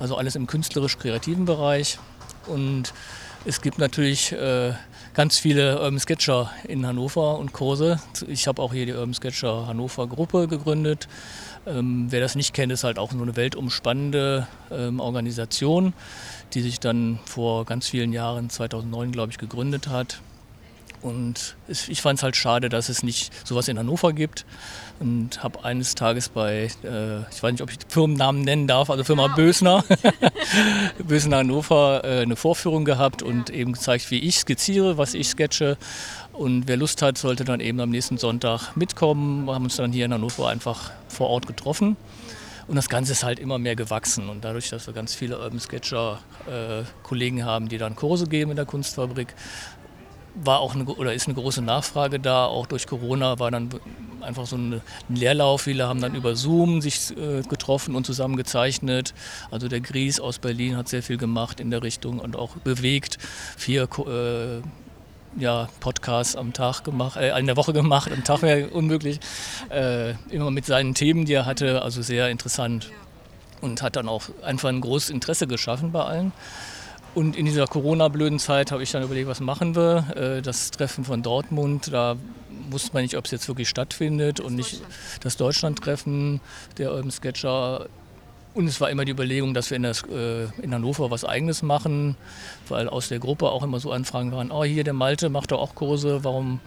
Also 0.00 0.16
alles 0.16 0.36
im 0.36 0.46
künstlerisch-kreativen 0.46 1.44
Bereich. 1.44 1.98
Und 2.46 2.92
es 3.44 3.60
gibt 3.60 3.78
natürlich 3.78 4.32
äh, 4.32 4.72
ganz 5.14 5.38
viele 5.38 5.80
Urban 5.80 5.98
Sketcher 5.98 6.50
in 6.68 6.86
Hannover 6.86 7.38
und 7.38 7.52
Kurse. 7.52 8.00
Ich 8.28 8.46
habe 8.46 8.62
auch 8.62 8.72
hier 8.72 8.86
die 8.86 8.92
Urban 8.92 9.14
Sketcher 9.14 9.66
Hannover 9.66 10.06
Gruppe 10.06 10.46
gegründet. 10.48 11.08
Ähm, 11.66 12.06
wer 12.10 12.20
das 12.20 12.34
nicht 12.34 12.54
kennt, 12.54 12.72
ist 12.72 12.84
halt 12.84 12.98
auch 12.98 13.12
nur 13.12 13.22
eine 13.22 13.36
weltumspannende 13.36 14.46
ähm, 14.70 15.00
Organisation, 15.00 15.92
die 16.54 16.60
sich 16.60 16.80
dann 16.80 17.18
vor 17.24 17.64
ganz 17.64 17.88
vielen 17.88 18.12
Jahren, 18.12 18.50
2009 18.50 19.12
glaube 19.12 19.32
ich, 19.32 19.38
gegründet 19.38 19.88
hat. 19.88 20.20
Und 21.02 21.56
ich 21.66 22.00
fand 22.00 22.18
es 22.18 22.22
halt 22.22 22.36
schade, 22.36 22.68
dass 22.68 22.88
es 22.88 23.02
nicht 23.02 23.32
sowas 23.46 23.66
in 23.66 23.78
Hannover 23.78 24.12
gibt. 24.12 24.46
Und 25.00 25.42
habe 25.42 25.64
eines 25.64 25.96
Tages 25.96 26.28
bei, 26.28 26.70
äh, 26.84 27.20
ich 27.30 27.42
weiß 27.42 27.52
nicht, 27.52 27.62
ob 27.62 27.70
ich 27.70 27.78
Firmennamen 27.88 28.42
nennen 28.42 28.68
darf, 28.68 28.88
also 28.88 29.02
Firma 29.02 29.26
ja. 29.26 29.34
Bösner, 29.34 29.84
Bösner 30.98 31.38
Hannover, 31.38 32.02
äh, 32.04 32.22
eine 32.22 32.36
Vorführung 32.36 32.84
gehabt 32.84 33.20
und 33.22 33.50
eben 33.50 33.72
gezeigt, 33.72 34.12
wie 34.12 34.20
ich 34.20 34.38
skizziere, 34.38 34.98
was 34.98 35.14
ich 35.14 35.28
sketche. 35.28 35.76
Und 36.32 36.68
wer 36.68 36.76
Lust 36.76 37.02
hat, 37.02 37.18
sollte 37.18 37.44
dann 37.44 37.58
eben 37.58 37.80
am 37.80 37.90
nächsten 37.90 38.16
Sonntag 38.16 38.76
mitkommen. 38.76 39.46
Wir 39.46 39.54
haben 39.54 39.64
uns 39.64 39.76
dann 39.76 39.92
hier 39.92 40.04
in 40.04 40.14
Hannover 40.14 40.48
einfach 40.48 40.92
vor 41.08 41.28
Ort 41.30 41.48
getroffen. 41.48 41.96
Und 42.68 42.76
das 42.76 42.88
Ganze 42.88 43.12
ist 43.12 43.24
halt 43.24 43.40
immer 43.40 43.58
mehr 43.58 43.74
gewachsen. 43.74 44.28
Und 44.28 44.44
dadurch, 44.44 44.70
dass 44.70 44.86
wir 44.86 44.94
ganz 44.94 45.14
viele 45.14 45.38
Urban 45.38 45.58
Sketcher 45.58 46.20
äh, 46.46 47.42
haben, 47.42 47.68
die 47.68 47.78
dann 47.78 47.96
Kurse 47.96 48.26
geben 48.26 48.52
in 48.52 48.56
der 48.56 48.66
Kunstfabrik, 48.66 49.34
war 50.34 50.60
auch 50.60 50.74
eine, 50.74 50.84
oder 50.84 51.12
ist 51.12 51.26
eine 51.26 51.34
große 51.34 51.62
Nachfrage 51.62 52.18
da. 52.18 52.46
Auch 52.46 52.66
durch 52.66 52.86
Corona 52.86 53.38
war 53.38 53.50
dann 53.50 53.68
einfach 54.20 54.46
so 54.46 54.56
ein 54.56 54.80
Leerlauf. 55.08 55.62
Viele 55.62 55.86
haben 55.86 56.00
dann 56.00 56.14
über 56.14 56.36
Zoom 56.36 56.80
sich 56.80 57.16
äh, 57.16 57.42
getroffen 57.42 57.94
und 57.94 58.06
zusammen 58.06 58.36
gezeichnet. 58.36 59.14
Also 59.50 59.68
der 59.68 59.80
Gries 59.80 60.20
aus 60.20 60.38
Berlin 60.38 60.76
hat 60.76 60.88
sehr 60.88 61.02
viel 61.02 61.18
gemacht 61.18 61.60
in 61.60 61.70
der 61.70 61.82
Richtung 61.82 62.18
und 62.18 62.36
auch 62.36 62.56
bewegt. 62.56 63.18
Vier 63.56 63.88
äh, 64.06 64.62
ja, 65.40 65.68
Podcasts 65.80 66.36
am 66.36 66.52
Tag 66.52 66.84
gemacht, 66.84 67.16
äh, 67.16 67.38
in 67.38 67.46
der 67.46 67.56
Woche 67.56 67.72
gemacht, 67.72 68.10
am 68.12 68.24
Tag 68.24 68.42
wäre 68.42 68.68
unmöglich. 68.68 69.20
Äh, 69.70 70.14
immer 70.30 70.50
mit 70.50 70.66
seinen 70.66 70.94
Themen, 70.94 71.24
die 71.24 71.34
er 71.34 71.46
hatte, 71.46 71.82
also 71.82 72.02
sehr 72.02 72.28
interessant. 72.28 72.90
Und 73.60 73.80
hat 73.80 73.96
dann 73.96 74.08
auch 74.08 74.24
einfach 74.42 74.68
ein 74.70 74.80
großes 74.80 75.10
Interesse 75.10 75.46
geschaffen 75.46 75.92
bei 75.92 76.02
allen. 76.02 76.32
Und 77.14 77.36
in 77.36 77.44
dieser 77.44 77.66
Corona-blöden 77.66 78.38
Zeit 78.38 78.72
habe 78.72 78.82
ich 78.82 78.90
dann 78.90 79.02
überlegt, 79.02 79.28
was 79.28 79.40
machen 79.40 79.76
wir. 79.76 80.06
Äh, 80.16 80.42
das 80.42 80.70
Treffen 80.70 81.04
von 81.04 81.22
Dortmund, 81.22 81.92
da 81.92 82.16
wusste 82.70 82.90
man 82.94 83.02
nicht, 83.02 83.16
ob 83.16 83.26
es 83.26 83.30
jetzt 83.30 83.48
wirklich 83.48 83.68
stattfindet 83.68 84.40
und 84.40 84.54
nicht 84.54 84.80
das 85.20 85.36
Deutschland-Treffen 85.36 86.40
der 86.78 86.92
Urban 86.92 87.10
Sketcher. 87.10 87.86
Und 88.54 88.66
es 88.66 88.80
war 88.80 88.90
immer 88.90 89.04
die 89.04 89.12
Überlegung, 89.12 89.52
dass 89.52 89.70
wir 89.70 89.76
in, 89.76 89.82
das, 89.82 90.02
äh, 90.04 90.44
in, 90.62 90.74
Hannover 90.74 91.10
was 91.10 91.24
Eigenes 91.24 91.62
machen, 91.62 92.16
weil 92.68 92.88
aus 92.88 93.08
der 93.08 93.18
Gruppe 93.18 93.50
auch 93.50 93.62
immer 93.62 93.78
so 93.78 93.92
Anfragen 93.92 94.32
waren, 94.32 94.50
oh 94.50 94.64
hier 94.64 94.84
der 94.84 94.94
Malte 94.94 95.28
macht 95.28 95.52
doch 95.52 95.60
auch 95.60 95.74
Kurse, 95.74 96.24
warum 96.24 96.60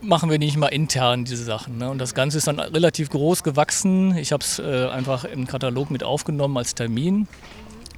machen 0.00 0.30
wir 0.30 0.38
nicht 0.38 0.56
mal 0.56 0.68
intern 0.68 1.24
diese 1.24 1.44
Sachen. 1.44 1.78
Ne? 1.78 1.90
Und 1.90 1.98
das 1.98 2.14
Ganze 2.14 2.38
ist 2.38 2.46
dann 2.46 2.60
relativ 2.60 3.10
groß 3.10 3.42
gewachsen. 3.42 4.16
Ich 4.16 4.32
habe 4.32 4.42
es 4.42 4.58
äh, 4.58 4.88
einfach 4.88 5.24
im 5.24 5.46
Katalog 5.46 5.90
mit 5.90 6.04
aufgenommen 6.04 6.56
als 6.56 6.74
Termin. 6.74 7.26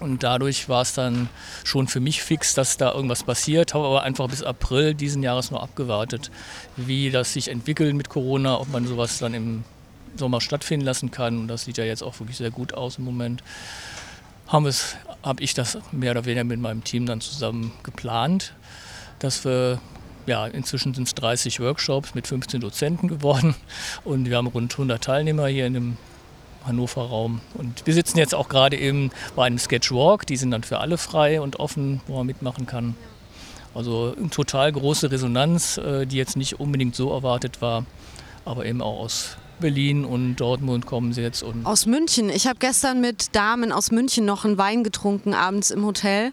Und 0.00 0.23
dadurch 0.23 0.69
war 0.69 0.83
es 0.83 0.95
dann 0.95 1.28
schon 1.64 1.88
für 1.88 2.00
mich 2.00 2.23
fix, 2.23 2.55
dass 2.55 2.76
da 2.76 2.93
irgendwas 2.93 3.25
passiert. 3.25 3.75
Habe 3.75 3.87
aber 3.87 4.02
einfach 4.02 4.28
bis 4.28 4.43
April 4.43 4.95
diesen 4.95 5.23
Jahres 5.23 5.50
noch 5.50 5.62
abgewartet, 5.62 6.31
wie 6.76 7.11
das 7.11 7.33
sich 7.33 7.49
entwickelt 7.49 7.95
mit 7.95 8.09
Corona, 8.09 8.61
ob 8.61 8.69
man 8.69 8.87
sowas 8.87 9.19
dann 9.19 9.35
im 9.35 9.64
Sommer 10.17 10.40
stattfinden 10.40 10.87
lassen 10.87 11.11
kann. 11.11 11.38
Und 11.38 11.49
das 11.49 11.64
sieht 11.64 11.78
ja 11.78 11.85
jetzt 11.85 12.02
auch 12.02 12.19
wirklich 12.21 12.37
sehr 12.37 12.50
gut 12.50 12.75
aus 12.75 12.99
im 12.99 13.05
Moment. 13.05 13.43
Habe 14.47 14.73
hab 15.23 15.40
ich 15.40 15.55
das 15.55 15.78
mehr 15.93 16.12
oder 16.12 16.25
weniger 16.25 16.45
mit 16.45 16.61
meinem 16.61 16.85
Team 16.85 17.05
dann 17.05 17.21
zusammen 17.21 17.73
geplant, 17.83 18.55
dass 19.19 19.45
wir 19.45 19.81
ja, 20.26 20.47
inzwischen 20.47 20.95
sind 20.95 21.09
es 21.09 21.14
30 21.14 21.59
Workshops 21.61 22.14
mit 22.14 22.26
15 22.26 22.61
Dozenten 22.61 23.09
geworden 23.09 23.55
und 24.05 24.28
wir 24.28 24.37
haben 24.37 24.47
rund 24.47 24.73
100 24.73 25.02
Teilnehmer 25.02 25.47
hier 25.47 25.67
in 25.67 25.75
dem 25.75 25.97
Hannover 26.69 27.03
Raum. 27.03 27.41
Und 27.55 27.87
wir 27.87 27.95
sitzen 27.95 28.19
jetzt 28.19 28.35
auch 28.35 28.49
gerade 28.49 28.79
eben 28.79 29.11
bei 29.35 29.47
einem 29.47 29.59
Sketchwalk, 29.59 30.27
die 30.27 30.37
sind 30.37 30.53
dann 30.53 30.63
für 30.63 30.79
alle 30.79 30.99
frei 30.99 31.41
und 31.41 31.59
offen, 31.59 32.01
wo 32.07 32.17
man 32.17 32.27
mitmachen 32.27 32.67
kann. 32.67 32.95
Also 33.75 34.15
eine 34.17 34.31
total 34.31 34.73
große 34.73 35.11
Resonanz, 35.11 35.79
äh, 35.79 36.07
die 36.07 36.17
jetzt 36.17 36.37
nicht 36.37 36.61
unbedingt 36.61 36.95
so 36.95 37.13
erwartet 37.13 37.61
war, 37.61 37.85
aber 38.45 38.65
eben 38.65 38.83
auch 38.83 39.01
aus 39.01 39.37
Berlin 39.59 40.05
und 40.05 40.37
Dortmund 40.37 40.87
kommen 40.87 41.12
sie 41.12 41.23
jetzt. 41.23 41.43
Und 41.43 41.67
aus 41.67 41.87
München. 41.87 42.31
Ich 42.31 42.47
habe 42.47 42.59
gestern 42.59 43.00
mit 43.00 43.35
Damen 43.35 43.73
aus 43.73 43.91
München 43.91 44.25
noch 44.25 44.45
einen 44.45 44.59
Wein 44.59 44.85
getrunken 44.85 45.35
abends 45.35 45.71
im 45.71 45.85
Hotel 45.85 46.33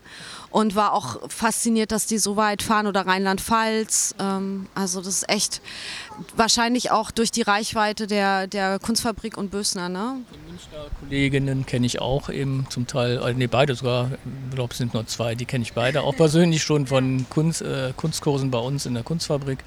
und 0.55 0.73
war 0.73 0.93
auch 0.93 1.29
fasziniert, 1.29 1.91
dass 1.91 2.05
die 2.05 2.17
so 2.17 2.37
weit 2.37 2.63
fahren 2.63 2.87
oder 2.87 3.05
Rheinland-Pfalz. 3.05 4.15
Ähm, 4.19 4.67
also 4.73 4.99
das 5.01 5.09
ist 5.09 5.29
echt 5.29 5.61
wahrscheinlich 6.37 6.91
auch 6.91 7.11
durch 7.11 7.29
die 7.29 7.41
Reichweite 7.41 8.07
der, 8.07 8.47
der 8.47 8.79
Kunstfabrik 8.79 9.37
und 9.37 9.51
Bösner. 9.51 9.89
Ne? 9.89 10.17
Die 10.33 10.49
Münchner 10.49 10.85
Kolleginnen 11.01 11.65
kenne 11.65 11.85
ich 11.85 11.99
auch 11.99 12.29
eben 12.29 12.67
zum 12.69 12.87
Teil, 12.87 13.19
also 13.19 13.37
nee, 13.37 13.47
beide 13.47 13.75
sogar, 13.75 14.11
ich 14.49 14.55
glaube 14.55 14.71
es 14.71 14.77
sind 14.77 14.93
nur 14.93 15.05
zwei, 15.07 15.35
die 15.35 15.43
kenne 15.45 15.63
ich 15.63 15.73
beide 15.73 16.03
auch 16.03 16.15
persönlich 16.15 16.63
schon 16.63 16.87
von 16.87 17.25
Kunst, 17.29 17.61
äh, 17.61 17.91
Kunstkursen 17.95 18.49
bei 18.49 18.59
uns 18.59 18.85
in 18.85 18.93
der 18.93 19.03
Kunstfabrik. 19.03 19.59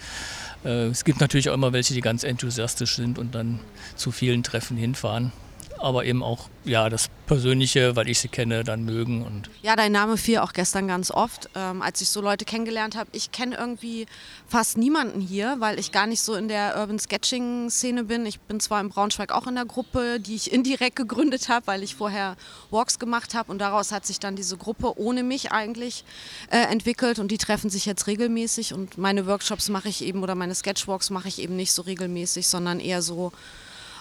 Äh, 0.64 0.86
es 0.86 1.04
gibt 1.04 1.20
natürlich 1.20 1.50
auch 1.50 1.54
immer 1.54 1.72
welche, 1.72 1.94
die 1.94 2.00
ganz 2.00 2.24
enthusiastisch 2.24 2.96
sind 2.96 3.18
und 3.18 3.34
dann 3.34 3.60
zu 3.96 4.10
vielen 4.10 4.42
Treffen 4.42 4.76
hinfahren 4.76 5.32
aber 5.80 6.04
eben 6.04 6.22
auch 6.22 6.48
ja 6.64 6.88
das 6.88 7.08
Persönliche, 7.26 7.94
weil 7.94 8.08
ich 8.08 8.20
sie 8.20 8.28
kenne, 8.28 8.64
dann 8.64 8.84
mögen. 8.84 9.24
Und 9.24 9.50
ja, 9.62 9.76
dein 9.76 9.92
Name 9.92 10.16
fiel 10.16 10.38
auch 10.38 10.52
gestern 10.52 10.88
ganz 10.88 11.10
oft, 11.10 11.48
ähm, 11.54 11.82
als 11.82 12.00
ich 12.00 12.08
so 12.08 12.20
Leute 12.20 12.44
kennengelernt 12.44 12.96
habe. 12.96 13.10
Ich 13.12 13.32
kenne 13.32 13.56
irgendwie 13.56 14.06
fast 14.46 14.78
niemanden 14.78 15.20
hier, 15.20 15.56
weil 15.58 15.78
ich 15.78 15.92
gar 15.92 16.06
nicht 16.06 16.22
so 16.22 16.34
in 16.34 16.48
der 16.48 16.76
Urban 16.78 16.98
Sketching-Szene 16.98 18.04
bin. 18.04 18.24
Ich 18.26 18.40
bin 18.40 18.60
zwar 18.60 18.80
in 18.80 18.88
Braunschweig 18.88 19.30
auch 19.30 19.46
in 19.46 19.54
der 19.54 19.66
Gruppe, 19.66 20.20
die 20.20 20.34
ich 20.34 20.52
indirekt 20.52 20.96
gegründet 20.96 21.48
habe, 21.48 21.66
weil 21.66 21.82
ich 21.82 21.94
vorher 21.94 22.36
Walks 22.70 22.98
gemacht 22.98 23.34
habe 23.34 23.52
und 23.52 23.58
daraus 23.58 23.92
hat 23.92 24.06
sich 24.06 24.18
dann 24.18 24.34
diese 24.34 24.56
Gruppe 24.56 24.98
ohne 24.98 25.22
mich 25.22 25.52
eigentlich 25.52 26.04
äh, 26.50 26.60
entwickelt 26.72 27.18
und 27.18 27.30
die 27.30 27.38
treffen 27.38 27.70
sich 27.70 27.86
jetzt 27.86 28.06
regelmäßig 28.06 28.72
und 28.72 28.96
meine 28.98 29.26
Workshops 29.26 29.68
mache 29.68 29.88
ich 29.88 30.02
eben 30.02 30.22
oder 30.22 30.34
meine 30.34 30.54
Sketchwalks 30.54 31.10
mache 31.10 31.28
ich 31.28 31.40
eben 31.40 31.56
nicht 31.56 31.72
so 31.72 31.82
regelmäßig, 31.82 32.48
sondern 32.48 32.80
eher 32.80 33.02
so 33.02 33.32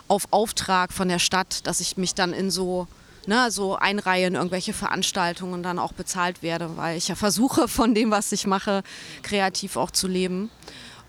auf 0.08 0.28
Auftrag 0.32 0.94
von 0.94 1.08
der 1.08 1.20
Stadt, 1.20 1.66
dass 1.68 1.80
ich 1.80 1.98
mich 1.98 2.16
dann 2.16 2.34
in 2.34 2.52
so 2.52 2.88
ne, 3.28 3.52
so 3.52 3.76
einreihe 3.76 4.28
in 4.28 4.36
irgendwelche 4.36 4.74
Veranstaltungen 4.74 5.62
dann 5.62 5.80
auch 5.80 5.94
bezahlt 5.94 6.42
werde, 6.42 6.78
weil 6.78 6.98
ich 6.98 7.08
ja 7.10 7.16
versuche, 7.16 7.68
von 7.68 7.94
dem, 7.94 8.12
was 8.12 8.32
ich 8.32 8.48
mache, 8.48 8.84
kreativ 9.22 9.76
auch 9.76 9.92
zu 9.92 10.08
leben. 10.08 10.50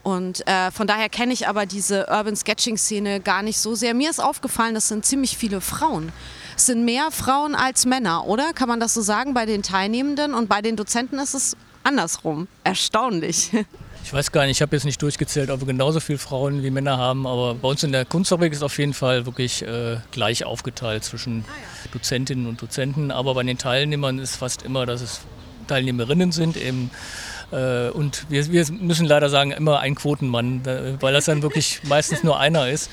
Und 0.02 0.46
äh, 0.46 0.70
von 0.70 0.86
daher 0.86 1.08
kenne 1.08 1.32
ich 1.32 1.48
aber 1.48 1.66
diese 1.66 2.06
Urban 2.08 2.36
Sketching-Szene 2.36 3.20
gar 3.20 3.42
nicht 3.42 3.58
so 3.58 3.74
sehr. 3.74 3.94
Mir 3.94 4.10
ist 4.10 4.20
aufgefallen, 4.20 4.74
das 4.74 4.88
sind 4.88 5.04
ziemlich 5.04 5.36
viele 5.36 5.60
Frauen. 5.60 6.12
Es 6.56 6.66
sind 6.66 6.84
mehr 6.84 7.10
Frauen 7.10 7.54
als 7.54 7.84
Männer, 7.84 8.26
oder? 8.26 8.52
Kann 8.52 8.68
man 8.68 8.80
das 8.80 8.94
so 8.94 9.02
sagen 9.02 9.34
bei 9.34 9.44
den 9.44 9.62
Teilnehmenden? 9.62 10.34
Und 10.34 10.48
bei 10.48 10.62
den 10.62 10.76
Dozenten 10.76 11.18
ist 11.18 11.34
es 11.34 11.56
andersrum. 11.82 12.48
Erstaunlich. 12.64 13.50
Ich 14.08 14.14
weiß 14.14 14.32
gar 14.32 14.46
nicht, 14.46 14.52
ich 14.56 14.62
habe 14.62 14.74
jetzt 14.74 14.86
nicht 14.86 15.02
durchgezählt, 15.02 15.50
ob 15.50 15.60
wir 15.60 15.66
genauso 15.66 16.00
viele 16.00 16.16
Frauen 16.16 16.62
wie 16.62 16.70
Männer 16.70 16.96
haben, 16.96 17.26
aber 17.26 17.54
bei 17.54 17.68
uns 17.68 17.82
in 17.82 17.92
der 17.92 18.06
Kunstfabrik 18.06 18.54
ist 18.54 18.62
auf 18.62 18.78
jeden 18.78 18.94
Fall 18.94 19.26
wirklich 19.26 19.60
äh, 19.60 19.98
gleich 20.12 20.46
aufgeteilt 20.46 21.04
zwischen 21.04 21.44
Dozentinnen 21.92 22.46
und 22.46 22.62
Dozenten. 22.62 23.10
Aber 23.10 23.34
bei 23.34 23.42
den 23.42 23.58
Teilnehmern 23.58 24.18
ist 24.18 24.36
fast 24.36 24.62
immer, 24.62 24.86
dass 24.86 25.02
es 25.02 25.20
Teilnehmerinnen 25.66 26.32
sind 26.32 26.56
eben. 26.56 26.90
Äh, 27.52 27.90
und 27.90 28.24
wir, 28.30 28.50
wir, 28.50 28.64
müssen 28.80 29.04
leider 29.04 29.28
sagen, 29.28 29.50
immer 29.50 29.80
ein 29.80 29.94
Quotenmann, 29.94 30.62
weil 30.64 31.12
das 31.12 31.26
dann 31.26 31.42
wirklich 31.42 31.82
meistens 31.86 32.24
nur 32.24 32.40
einer 32.40 32.66
ist. 32.66 32.90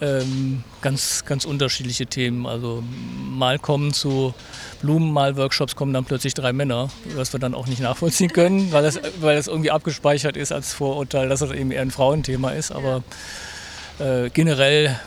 Ähm, 0.00 0.62
ganz, 0.82 1.24
ganz 1.24 1.46
unterschiedliche 1.46 2.06
Themen. 2.06 2.46
Also 2.46 2.82
mal 3.30 3.58
kommen 3.58 3.94
zu 3.94 4.34
Blumenmal-Workshops 4.82 5.74
kommen 5.74 5.94
dann 5.94 6.04
plötzlich 6.04 6.34
drei 6.34 6.52
Männer, 6.52 6.90
was 7.14 7.32
wir 7.32 7.40
dann 7.40 7.54
auch 7.54 7.66
nicht 7.66 7.80
nachvollziehen 7.80 8.32
können, 8.32 8.72
weil 8.72 8.82
das, 8.82 9.00
weil 9.20 9.36
das 9.36 9.46
irgendwie 9.46 9.70
abgespeichert 9.70 10.36
ist 10.36 10.52
als 10.52 10.74
Vorurteil, 10.74 11.28
dass 11.28 11.40
das 11.40 11.50
eben 11.52 11.70
eher 11.70 11.82
ein 11.82 11.90
Frauenthema 11.90 12.50
ist. 12.50 12.72
Aber 12.72 13.02
äh, 13.98 14.28
generell 14.30 15.00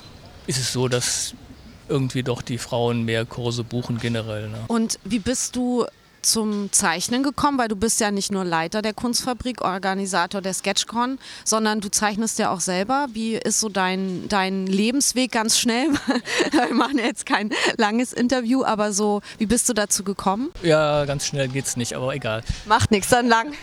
ist 0.47 0.57
es 0.57 0.73
so, 0.73 0.87
dass 0.87 1.35
irgendwie 1.87 2.23
doch 2.23 2.41
die 2.41 2.57
Frauen 2.57 3.03
mehr 3.03 3.25
Kurse 3.25 3.63
buchen 3.63 3.99
generell. 3.99 4.49
Ne? 4.49 4.57
Und 4.67 4.99
wie 5.03 5.19
bist 5.19 5.55
du 5.55 5.85
zum 6.21 6.71
Zeichnen 6.71 7.23
gekommen? 7.23 7.57
Weil 7.57 7.67
du 7.67 7.75
bist 7.75 7.99
ja 7.99 8.11
nicht 8.11 8.31
nur 8.31 8.45
Leiter 8.45 8.81
der 8.81 8.93
Kunstfabrik, 8.93 9.61
Organisator 9.61 10.41
der 10.41 10.53
Sketchcon, 10.53 11.19
sondern 11.43 11.81
du 11.81 11.89
zeichnest 11.89 12.39
ja 12.39 12.51
auch 12.51 12.59
selber. 12.59 13.07
Wie 13.13 13.35
ist 13.35 13.59
so 13.59 13.69
dein, 13.69 14.27
dein 14.29 14.67
Lebensweg 14.67 15.31
ganz 15.31 15.59
schnell? 15.59 15.87
Wir 16.51 16.73
machen 16.73 16.97
jetzt 16.97 17.25
kein 17.25 17.51
langes 17.77 18.13
Interview, 18.13 18.63
aber 18.63 18.93
so, 18.93 19.21
wie 19.37 19.45
bist 19.45 19.69
du 19.69 19.73
dazu 19.73 20.03
gekommen? 20.03 20.51
Ja, 20.61 21.05
ganz 21.05 21.25
schnell 21.25 21.47
geht's 21.47 21.77
nicht, 21.77 21.93
aber 21.93 22.13
egal. 22.13 22.43
Macht 22.65 22.91
nichts, 22.91 23.09
dann 23.09 23.27
lang. 23.27 23.53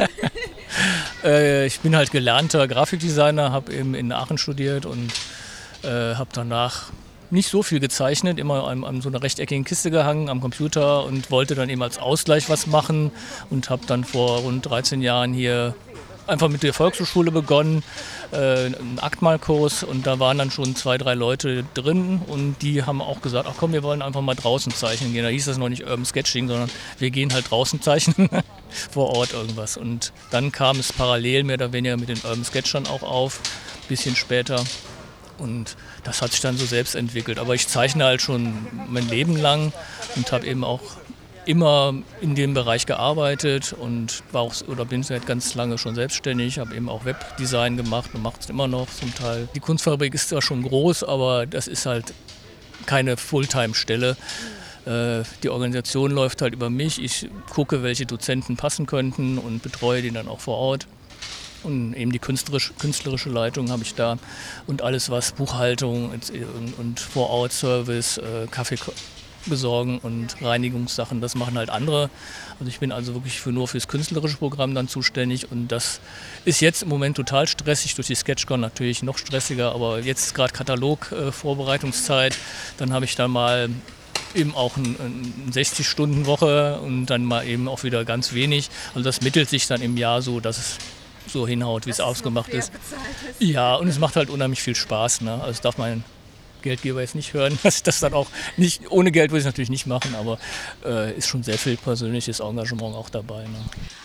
äh, 1.24 1.66
ich 1.66 1.80
bin 1.80 1.96
halt 1.96 2.10
gelernter 2.10 2.66
Grafikdesigner, 2.68 3.52
habe 3.52 3.72
eben 3.72 3.94
in 3.94 4.12
Aachen 4.12 4.38
studiert 4.38 4.86
und 4.86 5.12
äh, 5.82 6.14
habe 6.14 6.30
danach 6.32 6.90
nicht 7.30 7.48
so 7.48 7.62
viel 7.62 7.80
gezeichnet, 7.80 8.38
immer 8.38 8.66
an, 8.68 8.84
an, 8.84 9.00
so 9.00 9.08
einer 9.08 9.22
rechteckigen 9.22 9.64
Kiste 9.64 9.90
gehangen 9.90 10.28
am 10.28 10.40
Computer 10.40 11.04
und 11.04 11.30
wollte 11.30 11.54
dann 11.54 11.68
eben 11.68 11.82
als 11.82 11.98
Ausgleich 11.98 12.48
was 12.48 12.66
machen 12.66 13.10
und 13.50 13.70
habe 13.70 13.82
dann 13.86 14.04
vor 14.04 14.38
rund 14.40 14.64
13 14.66 15.02
Jahren 15.02 15.32
hier 15.32 15.74
einfach 16.26 16.48
mit 16.48 16.62
der 16.62 16.72
Volkshochschule 16.72 17.30
begonnen, 17.30 17.82
äh, 18.32 18.66
einen 18.66 18.98
Aktmalkurs 19.00 19.82
und 19.82 20.06
da 20.06 20.18
waren 20.18 20.38
dann 20.38 20.50
schon 20.50 20.74
zwei, 20.76 20.98
drei 20.98 21.14
Leute 21.14 21.64
drin 21.74 22.20
und 22.26 22.56
die 22.62 22.82
haben 22.82 23.00
auch 23.00 23.22
gesagt, 23.22 23.48
ach 23.48 23.54
komm, 23.58 23.72
wir 23.72 23.82
wollen 23.82 24.02
einfach 24.02 24.20
mal 24.20 24.34
draußen 24.34 24.72
zeichnen 24.72 25.12
gehen. 25.12 25.22
Da 25.22 25.30
hieß 25.30 25.46
das 25.46 25.58
noch 25.58 25.68
nicht 25.68 25.84
Urban 25.84 26.04
Sketching, 26.04 26.48
sondern 26.48 26.70
wir 26.98 27.10
gehen 27.10 27.32
halt 27.32 27.50
draußen 27.50 27.80
zeichnen, 27.80 28.28
vor 28.90 29.10
Ort 29.10 29.32
irgendwas. 29.32 29.76
Und 29.76 30.12
dann 30.30 30.52
kam 30.52 30.78
es 30.78 30.92
parallel 30.92 31.44
mehr 31.44 31.54
oder 31.54 31.72
weniger 31.72 31.96
mit 31.96 32.08
den 32.08 32.18
Urban 32.18 32.44
Sketchern 32.44 32.86
auch 32.86 33.02
auf, 33.02 33.40
ein 33.82 33.88
bisschen 33.88 34.16
später. 34.16 34.64
Und 35.38 35.76
das 36.04 36.22
hat 36.22 36.32
sich 36.32 36.40
dann 36.40 36.56
so 36.56 36.66
selbst 36.66 36.94
entwickelt. 36.94 37.38
Aber 37.38 37.54
ich 37.54 37.68
zeichne 37.68 38.04
halt 38.04 38.22
schon 38.22 38.54
mein 38.88 39.08
Leben 39.08 39.36
lang 39.36 39.72
und 40.16 40.32
habe 40.32 40.46
eben 40.46 40.64
auch 40.64 40.80
immer 41.46 41.94
in 42.20 42.34
dem 42.34 42.54
Bereich 42.54 42.86
gearbeitet 42.86 43.72
und 43.72 44.22
war 44.32 44.42
auch 44.42 44.54
oder 44.66 44.84
bin 44.84 45.02
seit 45.02 45.26
ganz 45.26 45.54
lange 45.54 45.78
schon 45.78 45.94
selbstständig, 45.94 46.58
habe 46.58 46.74
eben 46.74 46.88
auch 46.88 47.04
Webdesign 47.04 47.76
gemacht 47.76 48.10
und 48.14 48.22
mache 48.22 48.40
es 48.40 48.50
immer 48.50 48.66
noch 48.66 48.88
zum 48.90 49.14
Teil. 49.14 49.48
Die 49.54 49.60
Kunstfabrik 49.60 50.12
ist 50.14 50.28
zwar 50.28 50.42
schon 50.42 50.62
groß, 50.62 51.04
aber 51.04 51.46
das 51.46 51.68
ist 51.68 51.86
halt 51.86 52.12
keine 52.86 53.16
Fulltime-Stelle. 53.16 54.16
Äh, 54.86 55.22
die 55.42 55.48
Organisation 55.48 56.10
läuft 56.10 56.42
halt 56.42 56.52
über 56.52 56.68
mich. 56.68 57.02
Ich 57.02 57.28
gucke, 57.48 57.82
welche 57.82 58.06
Dozenten 58.06 58.56
passen 58.56 58.86
könnten 58.86 59.38
und 59.38 59.62
betreue 59.62 60.02
die 60.02 60.10
dann 60.10 60.28
auch 60.28 60.40
vor 60.40 60.56
Ort. 60.56 60.86
Und 61.66 61.94
eben 61.94 62.12
die 62.12 62.20
künstlerische, 62.20 62.72
künstlerische 62.74 63.28
Leitung 63.28 63.70
habe 63.70 63.82
ich 63.82 63.94
da 63.94 64.18
und 64.66 64.82
alles, 64.82 65.10
was 65.10 65.32
Buchhaltung 65.32 66.10
und, 66.10 66.32
und 66.78 67.00
Vor-Ort-Service, 67.00 68.18
äh, 68.18 68.46
Kaffee 68.50 68.76
besorgen 69.46 69.98
und 69.98 70.36
Reinigungssachen, 70.42 71.20
das 71.20 71.34
machen 71.34 71.56
halt 71.56 71.70
andere. 71.70 72.10
Also 72.58 72.68
ich 72.68 72.78
bin 72.78 72.92
also 72.92 73.14
wirklich 73.14 73.40
für, 73.40 73.52
nur 73.52 73.68
fürs 73.68 73.88
künstlerische 73.88 74.36
Programm 74.36 74.74
dann 74.74 74.88
zuständig 74.88 75.50
und 75.50 75.68
das 75.68 76.00
ist 76.44 76.60
jetzt 76.60 76.82
im 76.82 76.88
Moment 76.88 77.16
total 77.16 77.46
stressig, 77.46 77.94
durch 77.94 78.06
die 78.06 78.14
Sketchcon 78.14 78.60
natürlich 78.60 79.02
noch 79.02 79.18
stressiger, 79.18 79.72
aber 79.74 80.00
jetzt 80.00 80.34
gerade 80.34 80.52
Katalog-Vorbereitungszeit. 80.52 82.34
Äh, 82.34 82.38
dann 82.78 82.92
habe 82.92 83.04
ich 83.04 83.16
da 83.16 83.28
mal 83.28 83.68
eben 84.34 84.54
auch 84.54 84.76
eine 84.76 84.88
ein 84.88 85.50
60-Stunden-Woche 85.52 86.80
und 86.80 87.06
dann 87.06 87.24
mal 87.24 87.46
eben 87.46 87.68
auch 87.68 87.82
wieder 87.84 88.04
ganz 88.04 88.32
wenig. 88.32 88.70
Also 88.94 89.04
das 89.04 89.20
mittelt 89.20 89.48
sich 89.48 89.66
dann 89.66 89.82
im 89.82 89.96
Jahr 89.96 90.22
so, 90.22 90.40
dass 90.40 90.58
es 90.58 90.78
so 91.28 91.46
hinhaut, 91.46 91.86
wie 91.86 91.90
es 91.90 92.00
ausgemacht 92.00 92.50
ist. 92.50 92.72
ist. 92.72 93.40
Ja, 93.40 93.76
und 93.76 93.88
es 93.88 93.98
macht 93.98 94.16
halt 94.16 94.30
unheimlich 94.30 94.62
viel 94.62 94.74
Spaß. 94.74 95.22
Ne? 95.22 95.42
Also 95.42 95.62
darf 95.62 95.78
man 95.78 96.04
Geldgeber 96.66 97.00
jetzt 97.00 97.14
nicht 97.14 97.32
hören, 97.32 97.58
dass 97.62 97.76
ich 97.76 97.82
das 97.84 98.00
dann 98.00 98.12
auch 98.12 98.26
nicht, 98.56 98.90
ohne 98.90 99.12
Geld 99.12 99.30
würde 99.30 99.38
ich 99.38 99.42
es 99.42 99.46
natürlich 99.46 99.70
nicht 99.70 99.86
machen, 99.86 100.14
aber 100.16 100.38
äh, 100.84 101.16
ist 101.16 101.28
schon 101.28 101.42
sehr 101.42 101.58
viel 101.58 101.76
persönliches 101.76 102.40
Engagement 102.40 102.96
auch 102.96 103.08
dabei. 103.08 103.42
Ne? 103.42 103.58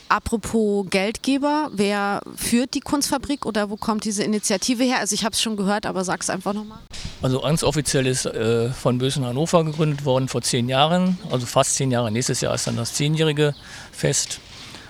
Apropos 0.09 0.85
Geldgeber, 0.89 1.69
wer 1.73 2.21
führt 2.35 2.73
die 2.73 2.81
Kunstfabrik 2.81 3.45
oder 3.45 3.69
wo 3.69 3.77
kommt 3.77 4.05
diese 4.05 4.23
Initiative 4.23 4.83
her? 4.83 4.99
Also 4.99 5.15
ich 5.15 5.23
habe 5.23 5.33
es 5.33 5.41
schon 5.41 5.57
gehört, 5.57 5.85
aber 5.85 6.03
sag 6.03 6.21
es 6.21 6.29
einfach 6.29 6.53
nochmal. 6.53 6.79
Also 7.21 7.41
ganz 7.41 7.63
offiziell 7.63 8.05
ist 8.05 8.25
äh, 8.25 8.69
von 8.69 8.97
Bösen 8.97 9.25
Hannover 9.25 9.63
gegründet 9.63 10.05
worden 10.05 10.27
vor 10.27 10.41
zehn 10.41 10.69
Jahren, 10.69 11.17
also 11.31 11.45
fast 11.45 11.75
zehn 11.75 11.91
Jahre. 11.91 12.11
Nächstes 12.11 12.41
Jahr 12.41 12.53
ist 12.53 12.67
dann 12.67 12.77
das 12.77 12.93
zehnjährige 12.93 13.55
Fest 13.91 14.39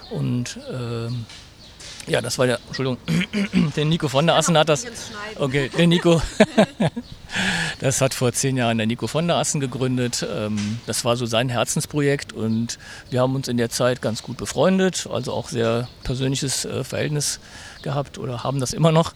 und 0.09 0.57
äh, 0.69 1.09
ja, 2.07 2.21
das 2.21 2.37
war 2.39 2.47
der, 2.47 2.59
Entschuldigung, 2.67 2.97
der 3.75 3.85
Nico 3.85 4.07
von 4.07 4.25
der 4.25 4.35
Assen 4.35 4.57
hat 4.57 4.69
das. 4.69 4.85
Okay, 5.37 5.69
der 5.77 5.87
Nico. 5.87 6.21
das 7.79 8.01
hat 8.01 8.13
vor 8.13 8.31
zehn 8.33 8.57
Jahren 8.57 8.77
der 8.77 8.87
Nico 8.87 9.07
von 9.07 9.27
der 9.27 9.37
Assen 9.37 9.59
gegründet. 9.59 10.25
Ähm, 10.29 10.79
das 10.87 11.05
war 11.05 11.15
so 11.15 11.25
sein 11.25 11.49
Herzensprojekt 11.49 12.33
und 12.33 12.79
wir 13.09 13.21
haben 13.21 13.35
uns 13.35 13.47
in 13.47 13.57
der 13.57 13.69
Zeit 13.69 14.01
ganz 14.01 14.23
gut 14.23 14.37
befreundet, 14.37 15.07
also 15.11 15.33
auch 15.33 15.49
sehr 15.49 15.87
persönliches 16.03 16.65
äh, 16.65 16.83
Verhältnis 16.83 17.39
gehabt 17.81 18.17
oder 18.17 18.43
haben 18.43 18.59
das 18.59 18.73
immer 18.73 18.91
noch. 18.91 19.13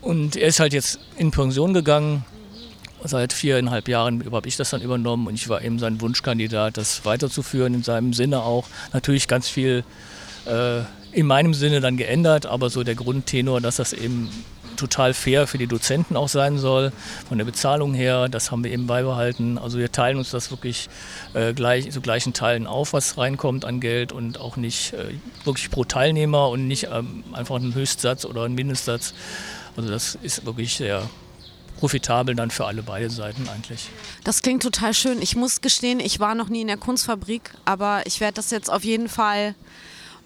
Und 0.00 0.36
er 0.36 0.48
ist 0.48 0.60
halt 0.60 0.72
jetzt 0.72 1.00
in 1.16 1.30
Pension 1.30 1.72
gegangen. 1.74 2.24
Seit 3.06 3.34
viereinhalb 3.34 3.88
Jahren 3.88 4.24
habe 4.32 4.48
ich 4.48 4.56
das 4.56 4.70
dann 4.70 4.80
übernommen 4.80 5.26
und 5.26 5.34
ich 5.34 5.50
war 5.50 5.60
eben 5.60 5.78
sein 5.78 6.00
Wunschkandidat, 6.00 6.78
das 6.78 7.04
weiterzuführen, 7.04 7.74
in 7.74 7.82
seinem 7.82 8.14
Sinne 8.14 8.42
auch. 8.42 8.66
Natürlich 8.94 9.28
ganz 9.28 9.46
viel 9.46 9.84
äh, 10.46 10.80
in 11.14 11.26
meinem 11.26 11.54
Sinne 11.54 11.80
dann 11.80 11.96
geändert, 11.96 12.46
aber 12.46 12.70
so 12.70 12.82
der 12.82 12.94
Grundtenor, 12.94 13.60
dass 13.60 13.76
das 13.76 13.92
eben 13.92 14.28
total 14.76 15.14
fair 15.14 15.46
für 15.46 15.58
die 15.58 15.66
Dozenten 15.66 16.16
auch 16.16 16.28
sein 16.28 16.58
soll, 16.58 16.92
von 17.28 17.38
der 17.38 17.44
Bezahlung 17.44 17.94
her, 17.94 18.28
das 18.28 18.50
haben 18.50 18.64
wir 18.64 18.72
eben 18.72 18.86
beibehalten. 18.86 19.56
Also 19.56 19.78
wir 19.78 19.92
teilen 19.92 20.18
uns 20.18 20.30
das 20.30 20.50
wirklich 20.50 20.88
äh, 21.32 21.54
gleich, 21.54 21.90
zu 21.90 22.00
gleichen 22.00 22.32
Teilen 22.32 22.66
auf, 22.66 22.92
was 22.92 23.16
reinkommt 23.16 23.64
an 23.64 23.80
Geld 23.80 24.12
und 24.12 24.40
auch 24.40 24.56
nicht 24.56 24.92
äh, 24.94 25.14
wirklich 25.44 25.70
pro 25.70 25.84
Teilnehmer 25.84 26.48
und 26.48 26.66
nicht 26.66 26.88
ähm, 26.92 27.24
einfach 27.32 27.56
einen 27.56 27.74
Höchstsatz 27.74 28.24
oder 28.24 28.42
einen 28.42 28.54
Mindestsatz. 28.56 29.14
Also 29.76 29.88
das 29.88 30.18
ist 30.22 30.44
wirklich 30.44 30.74
sehr 30.74 31.08
profitabel 31.78 32.34
dann 32.34 32.50
für 32.50 32.66
alle 32.66 32.82
beide 32.82 33.10
Seiten 33.10 33.48
eigentlich. 33.48 33.88
Das 34.22 34.42
klingt 34.42 34.62
total 34.62 34.94
schön. 34.94 35.20
Ich 35.20 35.36
muss 35.36 35.60
gestehen, 35.60 36.00
ich 36.00 36.20
war 36.20 36.34
noch 36.34 36.48
nie 36.48 36.62
in 36.62 36.68
der 36.68 36.76
Kunstfabrik, 36.76 37.50
aber 37.64 38.02
ich 38.06 38.20
werde 38.20 38.34
das 38.34 38.50
jetzt 38.50 38.70
auf 38.70 38.84
jeden 38.84 39.08
Fall 39.08 39.54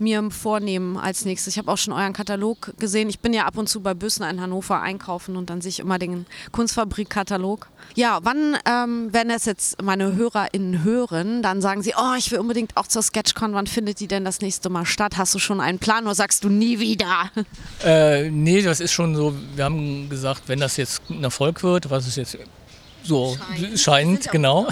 mir 0.01 0.31
vornehmen 0.31 0.97
als 0.97 1.25
nächstes. 1.25 1.55
Ich 1.55 1.59
habe 1.59 1.71
auch 1.71 1.79
schon 1.79 1.93
euren 1.93 2.13
Katalog 2.13 2.73
gesehen. 2.79 3.09
Ich 3.09 3.21
bin 3.21 3.33
ja 3.33 3.47
ab 3.47 3.57
und 3.57 3.69
zu 3.69 3.81
bei 3.81 3.95
Büssner 3.95 4.31
in 4.31 4.41
Hannover 4.41 4.81
einkaufen 4.81 5.37
und 5.37 5.51
dann 5.51 5.61
sehe 5.61 5.71
ich 5.71 5.81
immer 5.81 5.99
den 5.99 6.27
Kunstfabrik-Katalog. 6.53 7.69
Ja, 7.95 8.21
wann, 8.23 8.57
ähm, 8.65 9.09
wenn 9.13 9.31
es 9.31 9.45
jetzt 9.45 9.83
meine 9.83 10.15
HörerInnen 10.15 10.85
hören, 10.85 11.43
dann 11.43 11.61
sagen 11.61 11.83
sie, 11.83 11.95
oh, 11.97 12.15
ich 12.17 12.31
will 12.31 12.39
unbedingt 12.39 12.77
auch 12.77 12.87
zur 12.87 13.03
Sketchcon. 13.03 13.55
Wann 13.55 13.67
findet 13.67 14.01
die 14.01 14.09
denn 14.09 14.25
das 14.25 14.41
nächste 14.41 14.71
Mal 14.71 14.87
statt? 14.87 15.17
Hast 15.17 15.35
du 15.35 15.39
schon 15.39 15.61
einen 15.61 15.79
Plan 15.79 16.05
oder 16.05 16.15
sagst 16.15 16.45
du 16.45 16.49
nie 16.49 16.79
wieder? 16.79 17.31
Äh, 17.85 18.31
nee, 18.31 18.63
das 18.63 18.81
ist 18.81 18.93
schon 18.93 19.15
so, 19.15 19.35
wir 19.55 19.65
haben 19.65 20.09
gesagt, 20.09 20.43
wenn 20.47 20.61
das 20.61 20.77
jetzt 20.77 21.03
ein 21.11 21.23
Erfolg 21.23 21.63
wird, 21.63 21.91
was 21.91 22.07
es 22.07 22.17
jetzt 22.17 22.37
so 23.03 23.37
scheint, 23.57 23.81
scheint 23.81 24.31
genau. 24.31 24.69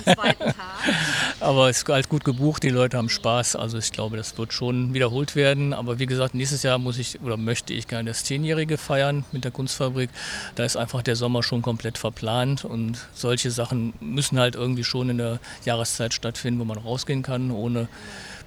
aber 1.41 1.69
es 1.69 1.79
ist 1.79 1.89
halt 1.89 2.09
gut 2.09 2.25
gebucht, 2.25 2.63
die 2.63 2.71
Leute 2.71 2.97
haben 2.97 3.09
Spaß. 3.09 3.57
Also 3.57 3.79
ich 3.79 3.93
glaube, 3.93 4.17
das 4.17 4.37
wird 4.39 4.53
schon 4.53 4.95
wiederholt 4.95 5.37
werden. 5.37 5.73
Aber 5.73 5.99
wie 5.99 6.07
gesagt, 6.07 6.35
nächstes 6.35 6.63
Jahr 6.63 6.79
muss 6.79 6.99
ich 6.99 7.21
oder 7.23 7.37
möchte 7.37 7.73
ich 7.73 7.89
gerne 7.89 8.11
das 8.11 8.25
Zehnjährige 8.25 8.79
feiern 8.79 9.25
mit 9.33 9.45
der 9.45 9.51
Kunstfabrik. 9.51 10.11
Da 10.55 10.65
ist 10.65 10.77
einfach 10.77 11.03
der 11.03 11.17
Sommer 11.17 11.43
schon 11.43 11.63
komplett 11.63 11.99
verplant 11.99 12.65
und 12.65 12.99
solche 13.15 13.51
Sachen 13.51 13.95
müssen 14.01 14.39
halt 14.39 14.55
irgendwie 14.55 14.85
schon 14.85 15.11
in 15.11 15.19
der 15.19 15.41
Jahreszeit 15.65 16.15
stattfinden, 16.15 16.61
wo 16.61 16.65
man 16.65 16.79
rausgehen 16.79 17.23
kann, 17.23 17.51
ohne 17.51 17.89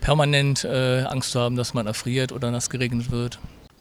permanent 0.01 0.63
äh, 0.63 1.01
Angst 1.03 1.31
zu 1.31 1.39
haben, 1.39 1.55
dass 1.55 1.73
man 1.73 1.87
erfriert 1.87 2.31
oder 2.31 2.51
nass 2.51 2.69
geregnet 2.69 3.11
wird. 3.11 3.39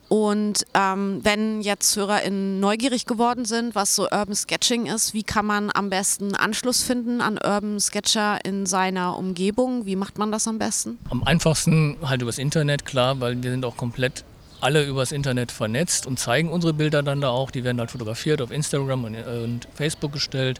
Und 0.08 0.64
ähm, 0.72 1.20
wenn 1.22 1.60
jetzt 1.60 1.94
HörerInnen 1.94 2.60
neugierig 2.60 3.04
geworden 3.04 3.44
sind, 3.44 3.74
was 3.74 3.94
so 3.94 4.04
Urban 4.04 4.34
Sketching 4.34 4.86
ist, 4.86 5.12
wie 5.12 5.22
kann 5.22 5.44
man 5.44 5.70
am 5.72 5.90
besten 5.90 6.34
Anschluss 6.34 6.82
finden 6.82 7.20
an 7.20 7.38
Urban 7.38 7.78
Sketcher 7.78 8.38
in 8.42 8.64
seiner 8.64 9.18
Umgebung? 9.18 9.84
Wie 9.84 9.96
macht 9.96 10.16
man 10.16 10.32
das 10.32 10.48
am 10.48 10.58
besten? 10.58 10.98
Am 11.10 11.22
einfachsten 11.24 11.98
halt 12.02 12.22
übers 12.22 12.38
Internet, 12.38 12.86
klar, 12.86 13.20
weil 13.20 13.42
wir 13.42 13.50
sind 13.50 13.66
auch 13.66 13.76
komplett 13.76 14.24
alle 14.60 14.84
übers 14.84 15.12
Internet 15.12 15.52
vernetzt 15.52 16.06
und 16.06 16.18
zeigen 16.18 16.48
unsere 16.48 16.72
Bilder 16.72 17.02
dann 17.02 17.20
da 17.20 17.28
auch. 17.28 17.50
Die 17.50 17.62
werden 17.62 17.78
halt 17.78 17.90
fotografiert, 17.90 18.40
auf 18.40 18.50
Instagram 18.50 19.04
und, 19.04 19.14
äh, 19.14 19.42
und 19.44 19.68
Facebook 19.74 20.12
gestellt. 20.12 20.58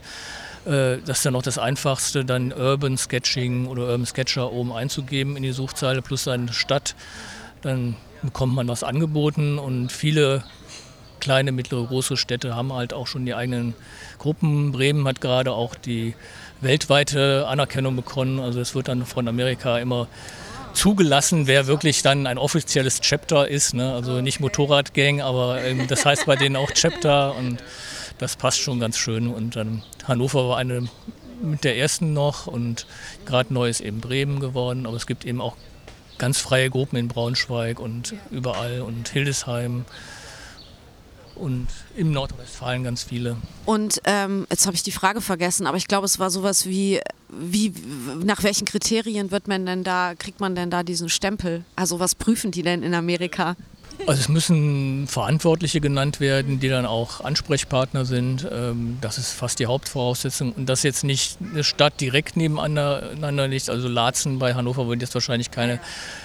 Äh, 0.65 0.97
das 1.05 1.17
ist 1.17 1.25
dann 1.25 1.35
auch 1.35 1.41
das 1.41 1.57
Einfachste, 1.57 2.23
dann 2.23 2.53
Urban 2.53 2.97
Sketching 2.97 3.65
oder 3.65 3.87
Urban 3.87 4.05
Sketcher 4.05 4.51
oben 4.51 4.71
einzugeben 4.71 5.35
in 5.35 5.43
die 5.43 5.51
Suchzeile 5.51 6.03
plus 6.03 6.25
seine 6.25 6.53
Stadt. 6.53 6.95
Dann 7.61 7.95
bekommt 8.21 8.55
man 8.55 8.67
was 8.67 8.83
angeboten 8.83 9.57
und 9.57 9.91
viele 9.91 10.43
kleine, 11.19 11.51
mittlere, 11.51 11.85
große 11.85 12.17
Städte 12.17 12.55
haben 12.55 12.73
halt 12.73 12.93
auch 12.93 13.07
schon 13.07 13.25
die 13.25 13.33
eigenen 13.33 13.73
Gruppen. 14.17 14.71
Bremen 14.71 15.07
hat 15.07 15.21
gerade 15.21 15.51
auch 15.51 15.75
die 15.75 16.15
weltweite 16.61 17.45
Anerkennung 17.47 17.95
bekommen. 17.95 18.39
Also 18.39 18.59
es 18.59 18.75
wird 18.75 18.87
dann 18.87 19.05
von 19.05 19.27
Amerika 19.27 19.77
immer 19.79 20.07
zugelassen, 20.73 21.47
wer 21.47 21.67
wirklich 21.67 22.03
dann 22.03 22.27
ein 22.27 22.37
offizielles 22.37 23.01
Chapter 23.01 23.47
ist. 23.47 23.73
Ne? 23.73 23.93
Also 23.93 24.21
nicht 24.21 24.39
Motorradgang, 24.39 25.21
aber 25.21 25.61
ähm, 25.61 25.87
das 25.87 26.05
heißt 26.05 26.25
bei 26.25 26.35
denen 26.35 26.55
auch 26.55 26.71
Chapter 26.71 27.35
und 27.35 27.57
das 28.17 28.35
passt 28.35 28.59
schon 28.59 28.79
ganz 28.79 28.97
schön. 28.97 29.27
Und 29.27 29.55
dann 29.55 29.83
Hannover 30.05 30.49
war 30.49 30.57
eine 30.57 30.87
mit 31.41 31.63
der 31.63 31.77
ersten 31.77 32.13
noch 32.13 32.47
und 32.47 32.85
gerade 33.25 33.53
neu 33.53 33.69
ist 33.69 33.79
eben 33.79 34.01
Bremen 34.01 34.39
geworden, 34.39 34.85
aber 34.85 34.97
es 34.97 35.07
gibt 35.07 35.25
eben 35.25 35.39
auch 35.39 35.55
ganz 36.19 36.39
freie 36.39 36.69
Gruppen 36.69 36.97
in 36.97 37.07
Braunschweig 37.07 37.79
und 37.79 38.13
überall 38.29 38.81
und 38.81 39.09
Hildesheim 39.09 39.85
und 41.39 41.67
im 41.95 42.11
Nordrhein-Westfalen 42.11 42.83
ganz 42.83 43.03
viele. 43.03 43.37
Und 43.65 44.01
ähm, 44.03 44.45
jetzt 44.49 44.65
habe 44.65 44.75
ich 44.75 44.83
die 44.83 44.91
Frage 44.91 45.21
vergessen, 45.21 45.65
aber 45.65 45.77
ich 45.77 45.87
glaube, 45.87 46.05
es 46.05 46.19
war 46.19 46.29
sowas 46.29 46.65
wie, 46.65 46.99
wie, 47.29 47.73
nach 48.23 48.43
welchen 48.43 48.65
Kriterien 48.65 49.31
wird 49.31 49.47
man 49.47 49.65
denn 49.65 49.83
da, 49.83 50.13
kriegt 50.15 50.39
man 50.39 50.53
denn 50.53 50.69
da 50.69 50.83
diesen 50.83 51.09
Stempel? 51.09 51.63
Also 51.75 51.99
was 51.99 52.13
prüfen 52.13 52.51
die 52.51 52.61
denn 52.61 52.83
in 52.83 52.93
Amerika? 52.93 53.55
Also 54.07 54.21
es 54.21 54.29
müssen 54.29 55.07
Verantwortliche 55.07 55.81
genannt 55.81 56.19
werden, 56.19 56.59
die 56.59 56.69
dann 56.69 56.85
auch 56.85 57.21
Ansprechpartner 57.21 58.05
sind. 58.05 58.47
Ähm, 58.51 58.97
das 59.01 59.17
ist 59.17 59.33
fast 59.33 59.59
die 59.59 59.65
Hauptvoraussetzung. 59.65 60.53
Und 60.53 60.67
dass 60.67 60.83
jetzt 60.83 61.03
nicht 61.03 61.37
eine 61.41 61.63
Stadt 61.63 61.99
direkt 61.99 62.37
nebeneinander 62.37 63.47
liegt, 63.47 63.69
also 63.69 63.87
Laatzen 63.87 64.39
bei 64.39 64.53
Hannover 64.53 64.87
würden 64.87 64.99
jetzt 65.01 65.13
wahrscheinlich 65.13 65.51
keine 65.51 65.79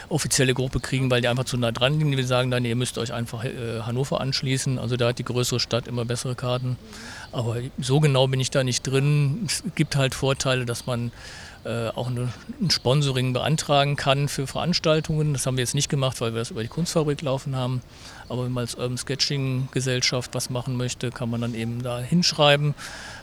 offizielle 0.09 0.55
Gruppe 0.55 0.81
kriegen, 0.81 1.11
weil 1.11 1.21
die 1.21 1.29
einfach 1.29 1.45
zu 1.45 1.57
nah 1.57 1.73
dran 1.73 1.99
liegen. 1.99 2.17
Wir 2.17 2.27
sagen 2.27 2.51
dann, 2.51 2.65
ihr 2.65 2.77
müsst 2.77 2.97
euch 2.99 3.13
einfach 3.13 3.45
äh, 3.45 3.81
Hannover 3.83 4.21
anschließen. 4.21 4.79
Also 4.79 4.97
da 4.97 5.09
hat 5.09 5.19
die 5.19 5.25
größere 5.25 5.61
Stadt 5.61 5.89
immer 5.89 6.05
bessere 6.05 6.35
Karten. 6.35 6.77
Aber 7.35 7.57
so 7.79 7.99
genau 7.99 8.29
bin 8.29 8.39
ich 8.39 8.51
da 8.51 8.63
nicht 8.63 8.83
drin. 8.87 9.43
Es 9.47 9.65
gibt 9.75 9.97
halt 9.97 10.15
Vorteile, 10.15 10.65
dass 10.67 10.87
man 10.87 11.11
äh, 11.65 11.89
auch 11.89 12.07
eine, 12.07 12.33
ein 12.61 12.71
Sponsoring 12.71 13.33
beantragen 13.33 13.97
kann 13.97 14.29
für 14.29 14.47
Veranstaltungen. 14.47 15.33
Das 15.33 15.45
haben 15.45 15.57
wir 15.57 15.63
jetzt 15.63 15.75
nicht 15.75 15.89
gemacht, 15.89 16.21
weil 16.21 16.33
wir 16.33 16.39
das 16.39 16.53
über 16.53 16.63
die 16.63 16.69
Kunstfabrik 16.69 17.23
laufen 17.23 17.57
haben. 17.57 17.83
Aber 18.29 18.45
wenn 18.45 18.53
man 18.53 18.63
als 18.63 18.77
Urban 18.77 18.97
Sketching 18.97 19.69
Gesellschaft 19.73 20.31
was 20.35 20.49
machen 20.49 20.77
möchte, 20.77 21.11
kann 21.11 21.29
man 21.29 21.41
dann 21.41 21.55
eben 21.55 21.83
da 21.83 21.99
hinschreiben. 21.99 22.75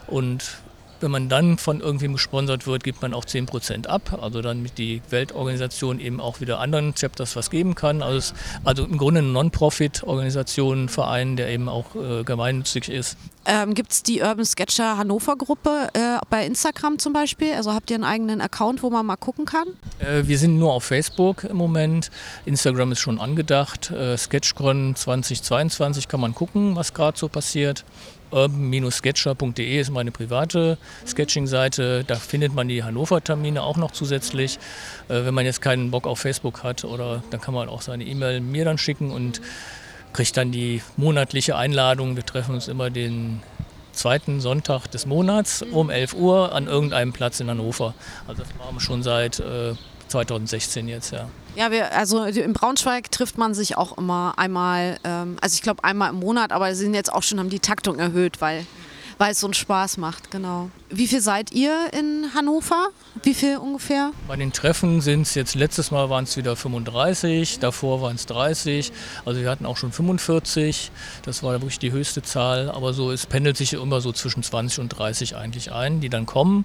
Und 0.08 0.58
wenn 1.02 1.10
man 1.10 1.28
dann 1.28 1.58
von 1.58 1.80
irgendwem 1.80 2.12
gesponsert 2.14 2.66
wird, 2.66 2.84
gibt 2.84 3.02
man 3.02 3.14
auch 3.14 3.24
10% 3.24 3.86
ab. 3.86 4.18
Also 4.20 4.40
dann 4.42 4.62
mit 4.62 4.78
die 4.78 5.02
Weltorganisation 5.10 6.00
eben 6.00 6.20
auch 6.20 6.40
wieder 6.40 6.60
anderen 6.60 6.94
Chapters 6.94 7.36
was 7.36 7.50
geben 7.50 7.74
kann. 7.74 8.02
Also, 8.02 8.34
also 8.64 8.84
im 8.84 8.98
Grunde 8.98 9.20
eine 9.20 9.28
Non-Profit-Organisation, 9.28 10.88
Verein, 10.88 11.36
der 11.36 11.48
eben 11.48 11.68
auch 11.68 11.94
äh, 11.94 12.24
gemeinnützig 12.24 12.88
ist. 12.88 13.16
Ähm, 13.44 13.74
Gibt 13.74 13.90
es 13.90 14.02
die 14.02 14.20
Urban 14.20 14.44
Sketcher 14.44 14.96
Hannover 14.96 15.36
Gruppe 15.36 15.88
äh, 15.94 16.18
bei 16.30 16.46
Instagram 16.46 16.98
zum 16.98 17.12
Beispiel? 17.12 17.54
Also 17.54 17.72
habt 17.72 17.90
ihr 17.90 17.96
einen 17.96 18.04
eigenen 18.04 18.40
Account, 18.40 18.82
wo 18.82 18.90
man 18.90 19.04
mal 19.04 19.16
gucken 19.16 19.46
kann? 19.46 19.66
Äh, 19.98 20.26
wir 20.28 20.38
sind 20.38 20.58
nur 20.58 20.72
auf 20.72 20.84
Facebook 20.84 21.44
im 21.44 21.56
Moment. 21.56 22.10
Instagram 22.44 22.92
ist 22.92 23.00
schon 23.00 23.20
angedacht. 23.20 23.90
Äh, 23.90 24.16
Sketchcon 24.16 24.94
2022 24.94 26.06
kann 26.06 26.20
man 26.20 26.34
gucken, 26.34 26.76
was 26.76 26.94
gerade 26.94 27.18
so 27.18 27.28
passiert 27.28 27.84
urban-sketcher.de 28.32 29.80
ist 29.80 29.90
meine 29.90 30.10
private 30.10 30.78
Sketching-Seite. 31.06 32.04
Da 32.04 32.16
findet 32.16 32.54
man 32.54 32.68
die 32.68 32.82
Hannover-Termine 32.82 33.62
auch 33.62 33.76
noch 33.76 33.90
zusätzlich. 33.90 34.58
Äh, 35.08 35.24
wenn 35.24 35.34
man 35.34 35.44
jetzt 35.44 35.60
keinen 35.60 35.90
Bock 35.90 36.06
auf 36.06 36.20
Facebook 36.20 36.62
hat, 36.62 36.84
oder 36.84 37.22
dann 37.30 37.40
kann 37.40 37.54
man 37.54 37.68
auch 37.68 37.82
seine 37.82 38.04
E-Mail 38.04 38.40
mir 38.40 38.64
dann 38.64 38.78
schicken 38.78 39.10
und 39.10 39.40
kriegt 40.12 40.36
dann 40.36 40.52
die 40.52 40.82
monatliche 40.96 41.56
Einladung. 41.56 42.16
Wir 42.16 42.26
treffen 42.26 42.54
uns 42.54 42.68
immer 42.68 42.90
den 42.90 43.42
zweiten 43.92 44.40
Sonntag 44.40 44.86
des 44.88 45.06
Monats 45.06 45.62
um 45.62 45.90
11 45.90 46.14
Uhr 46.14 46.54
an 46.54 46.66
irgendeinem 46.66 47.12
Platz 47.12 47.40
in 47.40 47.48
Hannover. 47.48 47.94
Also 48.26 48.42
das 48.42 48.54
machen 48.56 48.76
wir 48.76 48.80
schon 48.80 49.02
seit 49.02 49.40
äh, 49.40 49.74
2016 50.12 50.88
jetzt, 50.88 51.12
ja. 51.12 51.28
Ja, 51.54 51.70
wir, 51.70 51.92
also 51.92 52.24
in 52.24 52.52
Braunschweig 52.52 53.10
trifft 53.10 53.36
man 53.36 53.54
sich 53.54 53.76
auch 53.76 53.98
immer 53.98 54.34
einmal, 54.36 54.98
ähm, 55.04 55.36
also 55.40 55.54
ich 55.54 55.62
glaube 55.62 55.84
einmal 55.84 56.10
im 56.10 56.20
Monat, 56.20 56.52
aber 56.52 56.74
sind 56.74 56.94
jetzt 56.94 57.12
auch 57.12 57.22
schon, 57.22 57.38
haben 57.38 57.50
die 57.50 57.60
Taktung 57.60 57.98
erhöht, 57.98 58.40
weil 58.40 58.64
weil 59.22 59.30
es 59.30 59.38
so 59.38 59.46
einen 59.46 59.54
Spaß 59.54 59.98
macht, 59.98 60.32
genau. 60.32 60.68
Wie 60.90 61.06
viel 61.06 61.20
seid 61.20 61.52
ihr 61.52 61.92
in 61.92 62.34
Hannover? 62.34 62.88
Wie 63.22 63.34
viel 63.34 63.56
ungefähr? 63.56 64.10
Bei 64.26 64.34
den 64.34 64.52
Treffen 64.52 65.00
sind 65.00 65.22
es 65.22 65.36
jetzt, 65.36 65.54
letztes 65.54 65.92
Mal 65.92 66.10
waren 66.10 66.24
es 66.24 66.36
wieder 66.36 66.56
35, 66.56 67.60
davor 67.60 68.02
waren 68.02 68.16
es 68.16 68.26
30, 68.26 68.90
also 69.24 69.40
wir 69.40 69.48
hatten 69.48 69.64
auch 69.64 69.76
schon 69.76 69.92
45, 69.92 70.90
das 71.24 71.44
war 71.44 71.52
wirklich 71.52 71.78
die 71.78 71.92
höchste 71.92 72.22
Zahl, 72.22 72.68
aber 72.68 72.94
so 72.94 73.12
es 73.12 73.26
pendelt 73.26 73.56
sich 73.56 73.74
immer 73.74 74.00
so 74.00 74.10
zwischen 74.10 74.42
20 74.42 74.80
und 74.80 74.88
30 74.88 75.36
eigentlich 75.36 75.70
ein, 75.70 76.00
die 76.00 76.08
dann 76.08 76.26
kommen 76.26 76.64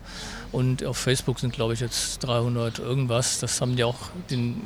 und 0.52 0.84
auf 0.84 0.98
Facebook 0.98 1.40
sind 1.40 1.54
glaube 1.54 1.76
ich 1.76 1.80
jetzt 1.80 2.24
300 2.24 2.80
irgendwas, 2.80 3.38
das 3.38 3.62
haben 3.62 3.76
die 3.76 3.84
auch 3.84 4.10
den 4.32 4.66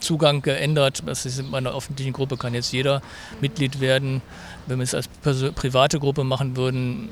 Zugang 0.00 0.42
geändert. 0.42 1.02
Das 1.06 1.26
ist 1.26 1.38
in 1.38 1.54
einer 1.54 1.74
öffentlichen 1.74 2.12
Gruppe 2.12 2.36
kann 2.36 2.54
jetzt 2.54 2.72
jeder 2.72 3.02
Mitglied 3.40 3.80
werden. 3.80 4.22
Wenn 4.66 4.78
wir 4.78 4.84
es 4.84 4.94
als 4.94 5.08
private 5.08 6.00
Gruppe 6.00 6.24
machen 6.24 6.56
würden, 6.56 7.08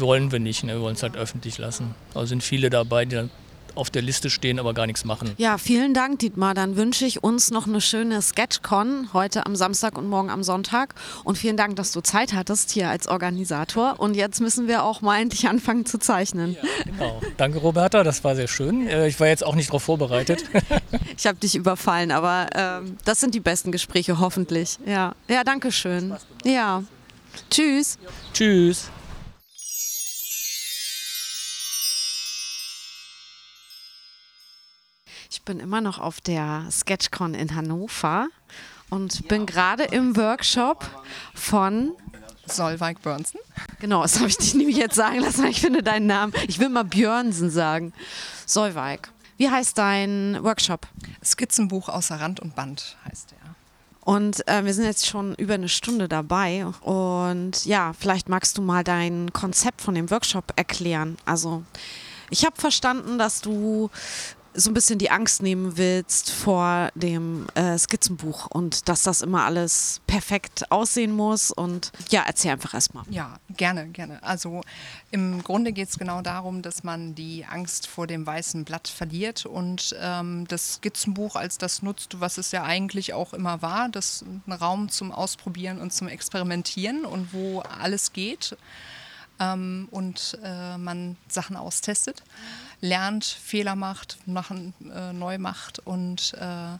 wollen 0.00 0.32
wir 0.32 0.40
nicht. 0.40 0.64
Ne? 0.64 0.74
Wir 0.74 0.80
wollen 0.80 0.94
es 0.94 1.02
halt 1.02 1.16
öffentlich 1.16 1.58
lassen. 1.58 1.94
Also 2.14 2.26
sind 2.26 2.42
viele 2.42 2.70
dabei, 2.70 3.04
die 3.04 3.16
dann 3.16 3.30
auf 3.74 3.90
der 3.90 4.02
Liste 4.02 4.30
stehen, 4.30 4.58
aber 4.58 4.74
gar 4.74 4.86
nichts 4.86 5.04
machen. 5.04 5.32
Ja, 5.36 5.58
vielen 5.58 5.94
Dank, 5.94 6.20
Dietmar. 6.20 6.54
Dann 6.54 6.76
wünsche 6.76 7.04
ich 7.04 7.22
uns 7.22 7.50
noch 7.50 7.66
eine 7.66 7.80
schöne 7.80 8.22
Sketchcon 8.22 9.08
heute 9.12 9.46
am 9.46 9.56
Samstag 9.56 9.98
und 9.98 10.08
morgen 10.08 10.30
am 10.30 10.42
Sonntag. 10.42 10.94
Und 11.24 11.38
vielen 11.38 11.56
Dank, 11.56 11.76
dass 11.76 11.92
du 11.92 12.00
Zeit 12.00 12.34
hattest 12.34 12.70
hier 12.70 12.88
als 12.88 13.08
Organisator. 13.08 13.98
Und 13.98 14.14
jetzt 14.14 14.40
müssen 14.40 14.68
wir 14.68 14.84
auch 14.84 15.00
mal 15.00 15.20
endlich 15.20 15.48
anfangen 15.48 15.86
zu 15.86 15.98
zeichnen. 15.98 16.54
Ja, 16.54 16.84
genau. 16.84 17.20
Danke, 17.36 17.58
Roberta. 17.58 18.04
Das 18.04 18.22
war 18.24 18.36
sehr 18.36 18.48
schön. 18.48 18.86
Äh, 18.86 19.08
ich 19.08 19.18
war 19.18 19.26
jetzt 19.26 19.44
auch 19.44 19.54
nicht 19.54 19.68
darauf 19.68 19.82
vorbereitet. 19.82 20.44
ich 21.16 21.26
habe 21.26 21.38
dich 21.38 21.54
überfallen, 21.54 22.12
aber 22.12 22.48
ähm, 22.54 22.96
das 23.04 23.20
sind 23.20 23.34
die 23.34 23.40
besten 23.40 23.72
Gespräche, 23.72 24.20
hoffentlich. 24.20 24.78
Ja, 24.86 25.14
ja 25.28 25.44
danke 25.44 25.72
schön. 25.72 26.14
Ja. 26.44 26.84
Tschüss. 27.50 27.98
Tschüss. 28.32 28.90
Bin 35.44 35.60
immer 35.60 35.80
noch 35.80 35.98
auf 35.98 36.20
der 36.20 36.66
Sketchcon 36.70 37.34
in 37.34 37.54
Hannover 37.54 38.28
und 38.90 39.28
bin 39.28 39.46
gerade 39.46 39.84
im 39.84 40.16
Workshop 40.16 40.88
von 41.34 41.92
Solveig 42.46 43.02
Björnsen. 43.02 43.40
Genau, 43.80 44.02
das 44.02 44.18
habe 44.18 44.28
ich 44.28 44.36
dich 44.36 44.54
nämlich 44.54 44.76
jetzt 44.76 44.96
sagen 44.96 45.20
lassen. 45.20 45.46
Ich 45.46 45.60
finde 45.60 45.82
deinen 45.82 46.06
Namen. 46.06 46.32
Ich 46.46 46.58
will 46.58 46.68
mal 46.68 46.84
Björnsen 46.84 47.50
sagen. 47.50 47.92
Solveig. 48.46 49.10
Wie 49.36 49.50
heißt 49.50 49.76
dein 49.78 50.38
Workshop? 50.42 50.86
Skizzenbuch 51.24 51.88
außer 51.88 52.20
Rand 52.20 52.40
und 52.40 52.54
Band 52.54 52.96
heißt 53.08 53.32
der. 53.32 53.38
Und 54.04 54.46
äh, 54.46 54.64
wir 54.64 54.74
sind 54.74 54.84
jetzt 54.84 55.06
schon 55.06 55.34
über 55.36 55.54
eine 55.54 55.68
Stunde 55.68 56.08
dabei. 56.08 56.66
Und 56.82 57.64
ja, 57.64 57.94
vielleicht 57.98 58.28
magst 58.28 58.58
du 58.58 58.62
mal 58.62 58.84
dein 58.84 59.32
Konzept 59.32 59.80
von 59.80 59.94
dem 59.94 60.10
Workshop 60.10 60.52
erklären. 60.56 61.16
Also, 61.24 61.64
ich 62.30 62.44
habe 62.44 62.56
verstanden, 62.56 63.18
dass 63.18 63.40
du 63.40 63.90
so 64.54 64.70
ein 64.70 64.74
bisschen 64.74 64.98
die 64.98 65.10
Angst 65.10 65.42
nehmen 65.42 65.76
willst 65.76 66.30
vor 66.30 66.90
dem 66.94 67.46
äh, 67.54 67.76
Skizzenbuch 67.76 68.46
und 68.46 68.88
dass 68.88 69.02
das 69.02 69.20
immer 69.22 69.44
alles 69.44 70.00
perfekt 70.06 70.70
aussehen 70.70 71.12
muss. 71.12 71.50
Und 71.50 71.92
ja, 72.10 72.22
erzähl 72.26 72.52
einfach 72.52 72.74
erstmal. 72.74 73.04
Ja, 73.10 73.36
gerne, 73.56 73.88
gerne. 73.88 74.22
Also 74.22 74.62
im 75.10 75.42
Grunde 75.42 75.72
geht 75.72 75.88
es 75.88 75.98
genau 75.98 76.22
darum, 76.22 76.62
dass 76.62 76.84
man 76.84 77.14
die 77.14 77.44
Angst 77.44 77.86
vor 77.86 78.06
dem 78.06 78.26
weißen 78.26 78.64
Blatt 78.64 78.88
verliert 78.88 79.46
und 79.46 79.94
ähm, 80.00 80.46
das 80.48 80.74
Skizzenbuch 80.74 81.36
als 81.36 81.58
das 81.58 81.82
nutzt, 81.82 82.20
was 82.20 82.38
es 82.38 82.52
ja 82.52 82.62
eigentlich 82.62 83.12
auch 83.12 83.34
immer 83.34 83.60
war, 83.62 83.88
das 83.88 84.24
ein 84.46 84.52
Raum 84.52 84.88
zum 84.88 85.12
Ausprobieren 85.12 85.80
und 85.80 85.92
zum 85.92 86.08
Experimentieren 86.08 87.04
und 87.04 87.32
wo 87.32 87.60
alles 87.60 88.12
geht 88.12 88.56
ähm, 89.40 89.88
und 89.90 90.38
äh, 90.42 90.78
man 90.78 91.16
Sachen 91.28 91.56
austestet, 91.56 92.22
lernt, 92.80 93.24
Fehler 93.24 93.76
macht, 93.76 94.18
machen, 94.26 94.74
äh, 94.94 95.12
neu 95.12 95.38
macht 95.38 95.80
und 95.80 96.34
äh, 96.34 96.78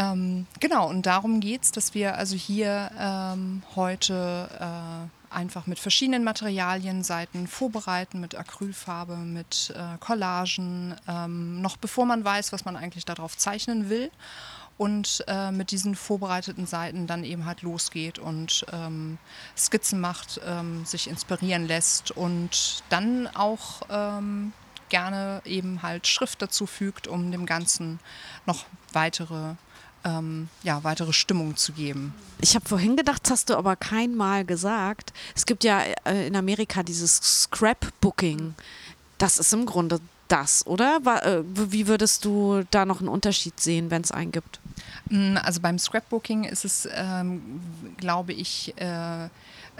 ähm, 0.00 0.46
genau, 0.60 0.88
und 0.88 1.06
darum 1.06 1.40
geht 1.40 1.64
es, 1.64 1.72
dass 1.72 1.92
wir 1.92 2.16
also 2.16 2.36
hier 2.36 2.90
ähm, 2.98 3.64
heute 3.74 4.48
äh, 4.60 5.34
einfach 5.34 5.66
mit 5.66 5.80
verschiedenen 5.80 6.22
Materialien 6.22 7.02
Seiten 7.02 7.48
vorbereiten, 7.48 8.20
mit 8.20 8.36
Acrylfarbe, 8.36 9.16
mit 9.16 9.74
äh, 9.76 9.98
Collagen, 9.98 10.94
ähm, 11.08 11.60
noch 11.60 11.76
bevor 11.76 12.06
man 12.06 12.24
weiß, 12.24 12.52
was 12.52 12.64
man 12.64 12.76
eigentlich 12.76 13.04
darauf 13.04 13.36
zeichnen 13.36 13.90
will 13.90 14.10
und 14.78 15.24
äh, 15.26 15.50
mit 15.50 15.72
diesen 15.72 15.94
vorbereiteten 15.94 16.66
Seiten 16.66 17.06
dann 17.06 17.24
eben 17.24 17.44
halt 17.44 17.62
losgeht 17.62 18.18
und 18.18 18.64
ähm, 18.72 19.18
Skizzen 19.56 20.00
macht, 20.00 20.40
ähm, 20.46 20.86
sich 20.86 21.08
inspirieren 21.08 21.66
lässt 21.66 22.12
und 22.12 22.82
dann 22.88 23.26
auch 23.26 23.82
ähm, 23.90 24.52
gerne 24.88 25.42
eben 25.44 25.82
halt 25.82 26.06
Schrift 26.06 26.40
dazu 26.40 26.66
fügt, 26.66 27.08
um 27.08 27.30
dem 27.30 27.44
Ganzen 27.44 27.98
noch 28.46 28.64
weitere 28.92 29.54
ähm, 30.04 30.48
ja, 30.62 30.84
weitere 30.84 31.12
Stimmung 31.12 31.56
zu 31.56 31.72
geben. 31.72 32.14
Ich 32.40 32.54
habe 32.54 32.68
vorhin 32.68 32.96
gedacht, 32.96 33.28
hast 33.30 33.50
du 33.50 33.56
aber 33.56 33.74
kein 33.74 34.14
Mal 34.14 34.44
gesagt. 34.44 35.12
Es 35.34 35.44
gibt 35.44 35.64
ja 35.64 35.82
äh, 36.04 36.28
in 36.28 36.36
Amerika 36.36 36.84
dieses 36.84 37.16
Scrapbooking. 37.16 38.54
Das 39.18 39.38
ist 39.38 39.52
im 39.52 39.66
Grunde 39.66 40.00
das, 40.28 40.66
oder? 40.66 41.00
Äh, 41.24 41.42
wie 41.44 41.88
würdest 41.88 42.24
du 42.24 42.62
da 42.70 42.84
noch 42.84 43.00
einen 43.00 43.08
Unterschied 43.08 43.58
sehen, 43.58 43.90
wenn 43.90 44.02
es 44.02 44.12
einen 44.12 44.32
gibt? 44.32 44.60
Mm, 45.10 45.36
also 45.42 45.60
beim 45.60 45.78
Scrapbooking 45.78 46.44
ist 46.44 46.64
es, 46.64 46.88
ähm, 46.92 47.60
glaube 47.96 48.32
ich, 48.32 48.74
äh, 48.76 49.28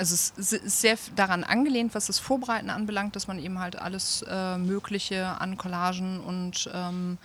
Also 0.01 0.15
es 0.15 0.53
ist 0.53 0.81
sehr 0.81 0.97
daran 1.17 1.43
angelehnt, 1.43 1.93
was 1.93 2.07
das 2.07 2.21
Vorbereiten 2.21 2.71
anbelangt, 2.71 3.17
dass 3.17 3.27
man 3.27 3.41
eben 3.41 3.59
halt 3.59 3.75
alles 3.75 4.25
äh, 4.29 4.57
Mögliche 4.57 5.27
an 5.41 5.57
Collagen 5.57 6.21
und 6.21 6.71
ähm, 6.73 7.19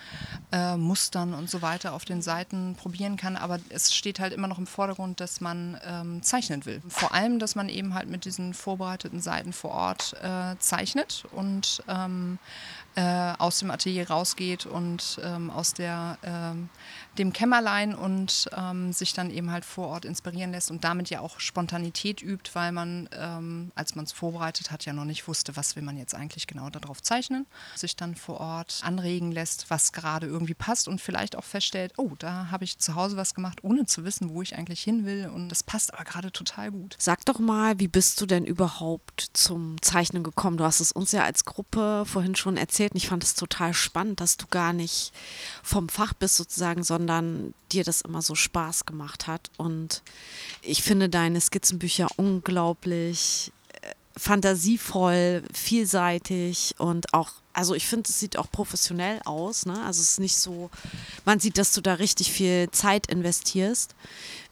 äh, 0.52 0.76
Mustern 0.76 1.36
und 1.36 1.52
so 1.52 1.62
weiter 1.62 1.94
auf 1.94 2.04
den 2.04 2.24
Seiten 2.24 2.74
probieren 2.76 3.16
kann. 3.16 3.38
Aber 3.38 3.60
es 3.70 3.94
steht 3.94 4.20
halt 4.20 4.34
immer 4.34 4.48
noch 4.48 4.58
im 4.58 4.66
Vordergrund, 4.66 5.20
dass 5.20 5.40
man 5.40 5.78
ähm, 5.86 6.24
zeichnen 6.24 6.66
will. 6.66 6.82
Vor 6.88 7.14
allem, 7.14 7.38
dass 7.38 7.54
man 7.54 7.70
eben 7.70 7.94
halt 7.94 8.10
mit 8.10 8.26
diesen 8.26 8.56
vorbereiteten 8.56 9.22
Seiten 9.22 9.54
vor 9.54 9.70
Ort 9.70 10.16
äh, 10.24 10.56
zeichnet 10.58 11.26
und 11.32 11.84
ähm, 11.88 12.40
äh, 12.96 13.34
aus 13.38 13.60
dem 13.60 13.72
Atelier 13.72 14.10
rausgeht 14.10 14.66
und 14.66 15.20
ähm, 15.24 15.50
aus 15.50 15.74
der, 15.74 16.18
ähm, 16.24 16.70
dem 17.18 17.32
Kämmerlein 17.32 17.94
und 17.94 18.50
ähm, 18.58 18.92
sich 18.92 19.14
dann 19.14 19.30
eben 19.30 19.52
halt 19.52 19.66
vor 19.66 19.88
Ort 19.88 20.06
inspirieren 20.06 20.52
lässt 20.52 20.72
und 20.72 20.84
damit 20.84 21.10
ja 21.10 21.20
auch 21.20 21.40
Spontanität 21.40 22.22
übt, 22.22 22.52
weil 22.54 22.72
man, 22.72 23.08
ähm, 23.14 23.72
als 23.76 23.96
man 23.96 24.06
es 24.06 24.12
vorbereitet 24.12 24.72
hat, 24.72 24.86
ja 24.86 24.94
noch 24.94 25.06
nicht 25.06 25.28
wusste, 25.28 25.56
was 25.56 25.76
will 25.76 25.84
man 25.84 25.98
jetzt 25.98 26.16
eigentlich 26.16 26.48
genau 26.48 26.70
darauf 26.70 27.02
zeichnen. 27.02 27.46
Sich 27.76 27.96
dann 27.96 28.16
vor 28.16 28.40
Ort 28.40 28.82
anregen 28.84 29.32
lässt, 29.32 29.70
was 29.70 29.92
gerade 29.92 30.26
irgendwie 30.26 30.56
passt 30.56 30.88
und 30.88 31.02
vielleicht 31.02 31.36
auch 31.36 31.44
feststellt, 31.44 31.94
oh, 31.98 32.12
da 32.18 32.50
habe 32.50 32.64
ich 32.64 32.80
zu 32.80 32.96
Hause 32.96 33.16
was 33.16 33.36
gemacht, 33.36 33.64
ohne 33.64 33.86
zu 33.86 34.04
wissen, 34.04 34.30
wo 34.30 34.42
ich 34.42 34.56
eigentlich 34.56 34.82
hin 34.82 35.06
will 35.06 35.30
und 35.34 35.50
das 35.50 35.64
passt 35.64 35.94
aber 35.94 36.04
gerade 36.04 36.32
total 36.32 36.72
gut. 36.72 36.96
Sag 36.98 37.26
doch 37.26 37.40
mal, 37.40 37.80
wie 37.80 37.88
bist 37.88 38.20
du 38.22 38.26
denn 38.26 38.46
überhaupt 38.46 39.30
zum 39.34 39.82
Zeichnen 39.82 40.24
gekommen? 40.24 40.58
Du 40.58 40.64
hast 40.64 40.80
es 40.80 40.92
uns 40.92 41.12
ja 41.12 41.24
als 41.24 41.46
Gruppe 41.46 42.06
vorhin 42.06 42.36
schon 42.36 42.58
erzählt 42.58 42.94
und 42.94 42.98
ich 42.98 43.08
fand 43.08 43.24
es 43.24 43.36
total 43.36 43.74
spannend, 43.74 44.20
dass 44.20 44.38
du 44.38 44.48
gar 44.48 44.74
nicht 44.74 45.12
vom 45.62 45.90
Fach 45.90 46.14
bist 46.14 46.38
sozusagen, 46.38 46.84
sondern 46.84 47.03
dir 47.72 47.84
das 47.84 48.02
immer 48.02 48.22
so 48.22 48.36
Spaß 48.36 48.86
gemacht 48.86 49.28
hat. 49.28 49.50
Und 49.58 50.04
ich 50.62 50.84
finde 50.84 51.10
deine 51.10 51.42
Skizzenbücher 51.42 52.08
unglaublich 52.18 53.52
äh, 53.82 53.94
fantasievoll, 54.18 55.44
vielseitig 55.54 56.76
und 56.78 57.14
auch, 57.14 57.32
also 57.54 57.76
ich 57.76 57.88
finde, 57.88 58.10
es 58.10 58.20
sieht 58.20 58.38
auch 58.38 58.50
professionell 58.52 59.20
aus. 59.26 59.66
Ne? 59.66 59.74
Also 59.86 60.02
es 60.02 60.12
ist 60.12 60.20
nicht 60.20 60.38
so, 60.38 60.70
man 61.26 61.40
sieht, 61.40 61.58
dass 61.58 61.74
du 61.74 61.82
da 61.82 61.96
richtig 61.96 62.32
viel 62.32 62.70
Zeit 62.72 63.08
investierst. 63.08 63.96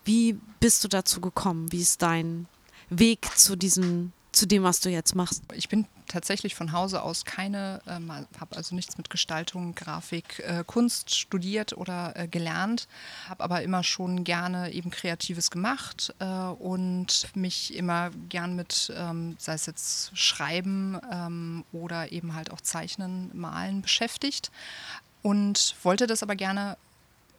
Wie 0.04 0.38
bist 0.60 0.84
du 0.84 0.88
dazu 0.88 1.22
gekommen? 1.22 1.72
Wie 1.72 1.82
ist 1.82 2.02
dein 2.02 2.48
Weg 2.90 3.38
zu 3.38 3.56
diesem, 3.56 4.12
zu 4.41 4.47
dem, 4.47 4.63
was 4.63 4.80
du 4.80 4.89
jetzt 4.89 5.13
machst? 5.13 5.43
Ich 5.54 5.69
bin 5.69 5.86
tatsächlich 6.08 6.56
von 6.56 6.71
Hause 6.71 7.04
aus 7.04 7.25
keine, 7.25 7.80
ähm, 7.88 8.12
habe 8.12 8.56
also 8.56 8.73
nichts 8.73 8.97
mit 8.97 9.12
Gestaltung, 9.12 9.75
Grafik, 9.75 10.39
äh, 10.39 10.63
Kunst 10.65 11.13
studiert 11.15 11.77
oder 11.77 12.13
äh, 12.15 12.27
gelernt, 12.27 12.88
habe 13.30 13.43
aber 13.43 13.62
immer 13.62 13.84
schon 13.84 14.23
gerne 14.23 14.73
eben 14.73 14.89
Kreatives 14.89 15.51
gemacht 15.51 16.15
äh, 16.17 16.25
und 16.25 17.27
mich 17.36 17.75
immer 17.75 18.10
gern 18.30 18.56
mit, 18.56 18.91
ähm, 18.97 19.36
sei 19.38 19.54
es 19.54 19.67
jetzt 19.67 20.17
Schreiben 20.17 20.99
ähm, 21.12 21.63
oder 21.71 22.12
eben 22.12 22.34
halt 22.34 22.49
auch 22.49 22.62
Zeichnen, 22.62 23.30
Malen 23.36 23.84
beschäftigt 23.84 24.49
und 25.21 25.75
wollte 25.84 26.08
das 26.08 26.23
aber 26.23 26.36
gerne 26.36 26.77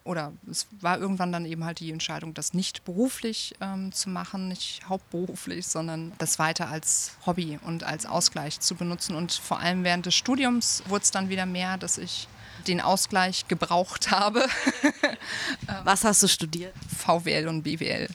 oder 0.05 0.33
es 0.51 0.67
war 0.81 0.99
irgendwann 0.99 1.33
dann 1.33 1.47
eben 1.47 1.65
halt 1.65 1.81
die 1.81 1.93
Entscheidung, 1.93 2.35
das 2.35 2.55
nicht 2.55 2.85
beruflich 2.85 3.55
ähm, 3.61 3.93
zu 3.93 4.11
machen, 4.11 4.49
nicht 4.49 4.89
hauptberuflich, 4.89 5.67
sondern 5.67 6.13
das 6.19 6.39
weiter 6.39 6.69
als 6.69 7.13
Hobby 7.27 7.59
und 7.65 7.85
als 7.85 8.07
Ausgleich 8.07 8.61
zu 8.61 8.75
benutzen. 8.75 9.15
Und 9.15 9.33
vor 9.33 9.61
allem 9.61 9.85
während 9.85 10.07
des 10.07 10.15
Studiums 10.15 10.83
wurde 10.89 11.03
es 11.05 11.11
dann 11.11 11.29
wieder 11.29 11.47
mehr, 11.47 11.79
dass 11.79 11.99
ich 11.99 12.29
den 12.67 12.81
Ausgleich 12.81 13.49
gebraucht 13.49 14.11
habe. 14.11 14.47
Was 15.85 16.05
hast 16.05 16.23
du 16.23 16.29
studiert? 16.29 16.75
VWL 16.99 17.49
und 17.49 17.63
BWL. 17.63 18.09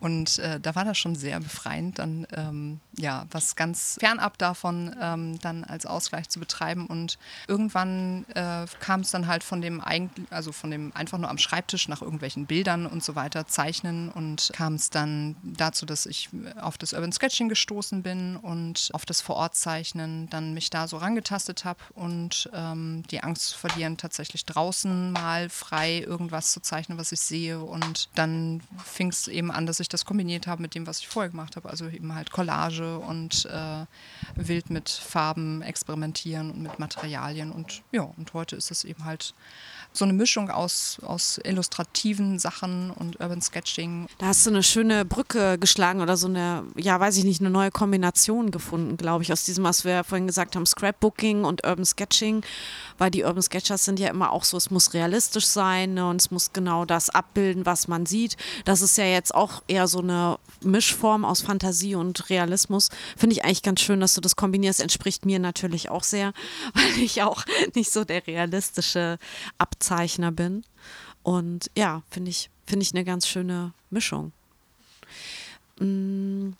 Und 0.00 0.38
äh, 0.38 0.58
da 0.58 0.74
war 0.74 0.84
das 0.84 0.98
schon 0.98 1.14
sehr 1.14 1.38
befreiend, 1.40 1.98
dann 1.98 2.26
ähm, 2.32 2.80
ja 2.96 3.26
was 3.30 3.54
ganz 3.54 3.96
fernab 4.00 4.38
davon 4.38 4.96
ähm, 5.00 5.38
dann 5.40 5.64
als 5.64 5.86
Ausgleich 5.86 6.28
zu 6.28 6.40
betreiben. 6.40 6.86
Und 6.86 7.18
irgendwann 7.46 8.24
äh, 8.34 8.66
kam 8.80 9.00
es 9.00 9.10
dann 9.10 9.26
halt 9.26 9.44
von 9.44 9.60
dem 9.60 9.80
eigentlich, 9.80 10.26
also 10.30 10.52
von 10.52 10.70
dem 10.70 10.92
einfach 10.94 11.18
nur 11.18 11.30
am 11.30 11.38
Schreibtisch 11.38 11.88
nach 11.88 12.02
irgendwelchen 12.02 12.46
Bildern 12.46 12.86
und 12.86 13.04
so 13.04 13.14
weiter 13.14 13.46
zeichnen 13.46 14.08
und 14.10 14.50
kam 14.54 14.74
es 14.74 14.90
dann 14.90 15.36
dazu, 15.42 15.84
dass 15.84 16.06
ich 16.06 16.30
auf 16.60 16.78
das 16.78 16.92
Urban 16.92 17.12
Sketching 17.12 17.48
gestoßen 17.48 18.02
bin 18.02 18.36
und 18.36 18.90
auf 18.94 19.04
das 19.04 19.20
Vorortzeichnen 19.20 20.30
dann 20.30 20.54
mich 20.54 20.70
da 20.70 20.88
so 20.88 20.96
rangetastet 20.96 21.64
habe 21.64 21.80
und 21.94 22.48
ähm, 22.54 23.02
die 23.10 23.22
Angst 23.22 23.50
zu 23.50 23.58
verlieren, 23.58 23.98
tatsächlich 23.98 24.46
draußen 24.46 25.12
mal 25.12 25.50
frei 25.50 25.98
irgendwas 26.00 26.52
zu 26.52 26.60
zeichnen, 26.60 26.96
was 26.96 27.12
ich 27.12 27.20
sehe. 27.20 27.60
Und 27.60 28.08
dann 28.14 28.62
fing 28.84 29.08
es 29.08 29.28
eben 29.28 29.50
an, 29.50 29.66
dass 29.66 29.80
ich 29.80 29.89
das 29.92 30.04
kombiniert 30.04 30.46
habe 30.46 30.62
mit 30.62 30.74
dem, 30.74 30.86
was 30.86 31.00
ich 31.00 31.08
vorher 31.08 31.30
gemacht 31.30 31.56
habe. 31.56 31.68
Also 31.68 31.88
eben 31.88 32.14
halt 32.14 32.30
Collage 32.30 32.98
und 32.98 33.46
äh, 33.46 33.84
wild 34.36 34.70
mit 34.70 34.88
Farben 34.88 35.62
experimentieren 35.62 36.50
und 36.50 36.62
mit 36.62 36.78
Materialien. 36.78 37.52
Und 37.52 37.82
ja, 37.92 38.02
und 38.02 38.32
heute 38.32 38.56
ist 38.56 38.70
es 38.70 38.84
eben 38.84 39.04
halt 39.04 39.34
so 39.92 40.04
eine 40.04 40.12
Mischung 40.12 40.50
aus, 40.50 40.98
aus 41.02 41.40
illustrativen 41.44 42.38
Sachen 42.38 42.90
und 42.90 43.20
Urban 43.20 43.42
Sketching. 43.42 44.06
Da 44.18 44.26
hast 44.26 44.46
du 44.46 44.50
eine 44.50 44.62
schöne 44.62 45.04
Brücke 45.04 45.58
geschlagen 45.58 46.00
oder 46.00 46.16
so 46.16 46.28
eine, 46.28 46.64
ja, 46.76 46.98
weiß 47.00 47.16
ich 47.16 47.24
nicht, 47.24 47.40
eine 47.40 47.50
neue 47.50 47.70
Kombination 47.70 48.50
gefunden, 48.50 48.96
glaube 48.96 49.24
ich, 49.24 49.32
aus 49.32 49.44
diesem, 49.44 49.64
was 49.64 49.84
wir 49.84 50.04
vorhin 50.04 50.26
gesagt 50.26 50.54
haben, 50.54 50.66
Scrapbooking 50.66 51.44
und 51.44 51.66
Urban 51.66 51.84
Sketching, 51.84 52.42
weil 52.98 53.10
die 53.10 53.24
Urban 53.24 53.42
Sketchers 53.42 53.84
sind 53.84 53.98
ja 53.98 54.08
immer 54.08 54.30
auch 54.30 54.44
so, 54.44 54.56
es 54.56 54.70
muss 54.70 54.94
realistisch 54.94 55.46
sein 55.46 55.94
ne, 55.94 56.08
und 56.08 56.20
es 56.20 56.30
muss 56.30 56.52
genau 56.52 56.84
das 56.84 57.10
abbilden, 57.10 57.66
was 57.66 57.88
man 57.88 58.06
sieht. 58.06 58.36
Das 58.64 58.82
ist 58.82 58.96
ja 58.96 59.04
jetzt 59.04 59.34
auch 59.34 59.62
eher 59.66 59.88
so 59.88 60.00
eine 60.00 60.38
Mischform 60.62 61.24
aus 61.24 61.40
Fantasie 61.40 61.94
und 61.94 62.30
Realismus. 62.30 62.88
Finde 63.16 63.34
ich 63.34 63.44
eigentlich 63.44 63.62
ganz 63.62 63.80
schön, 63.80 64.00
dass 64.00 64.14
du 64.14 64.20
das 64.20 64.36
kombinierst. 64.36 64.80
Entspricht 64.80 65.26
mir 65.26 65.38
natürlich 65.38 65.88
auch 65.88 66.04
sehr, 66.04 66.32
weil 66.74 66.98
ich 67.02 67.22
auch 67.22 67.44
nicht 67.74 67.90
so 67.90 68.04
der 68.04 68.26
realistische 68.26 69.18
Ab 69.58 69.76
Zeichner 69.78 70.32
bin. 70.32 70.64
Und 71.22 71.70
ja, 71.76 72.02
finde 72.10 72.30
ich, 72.30 72.50
finde 72.66 72.84
ich 72.84 72.94
eine 72.94 73.04
ganz 73.04 73.26
schöne 73.26 73.72
Mischung. 73.90 74.32
Mm, 75.78 76.50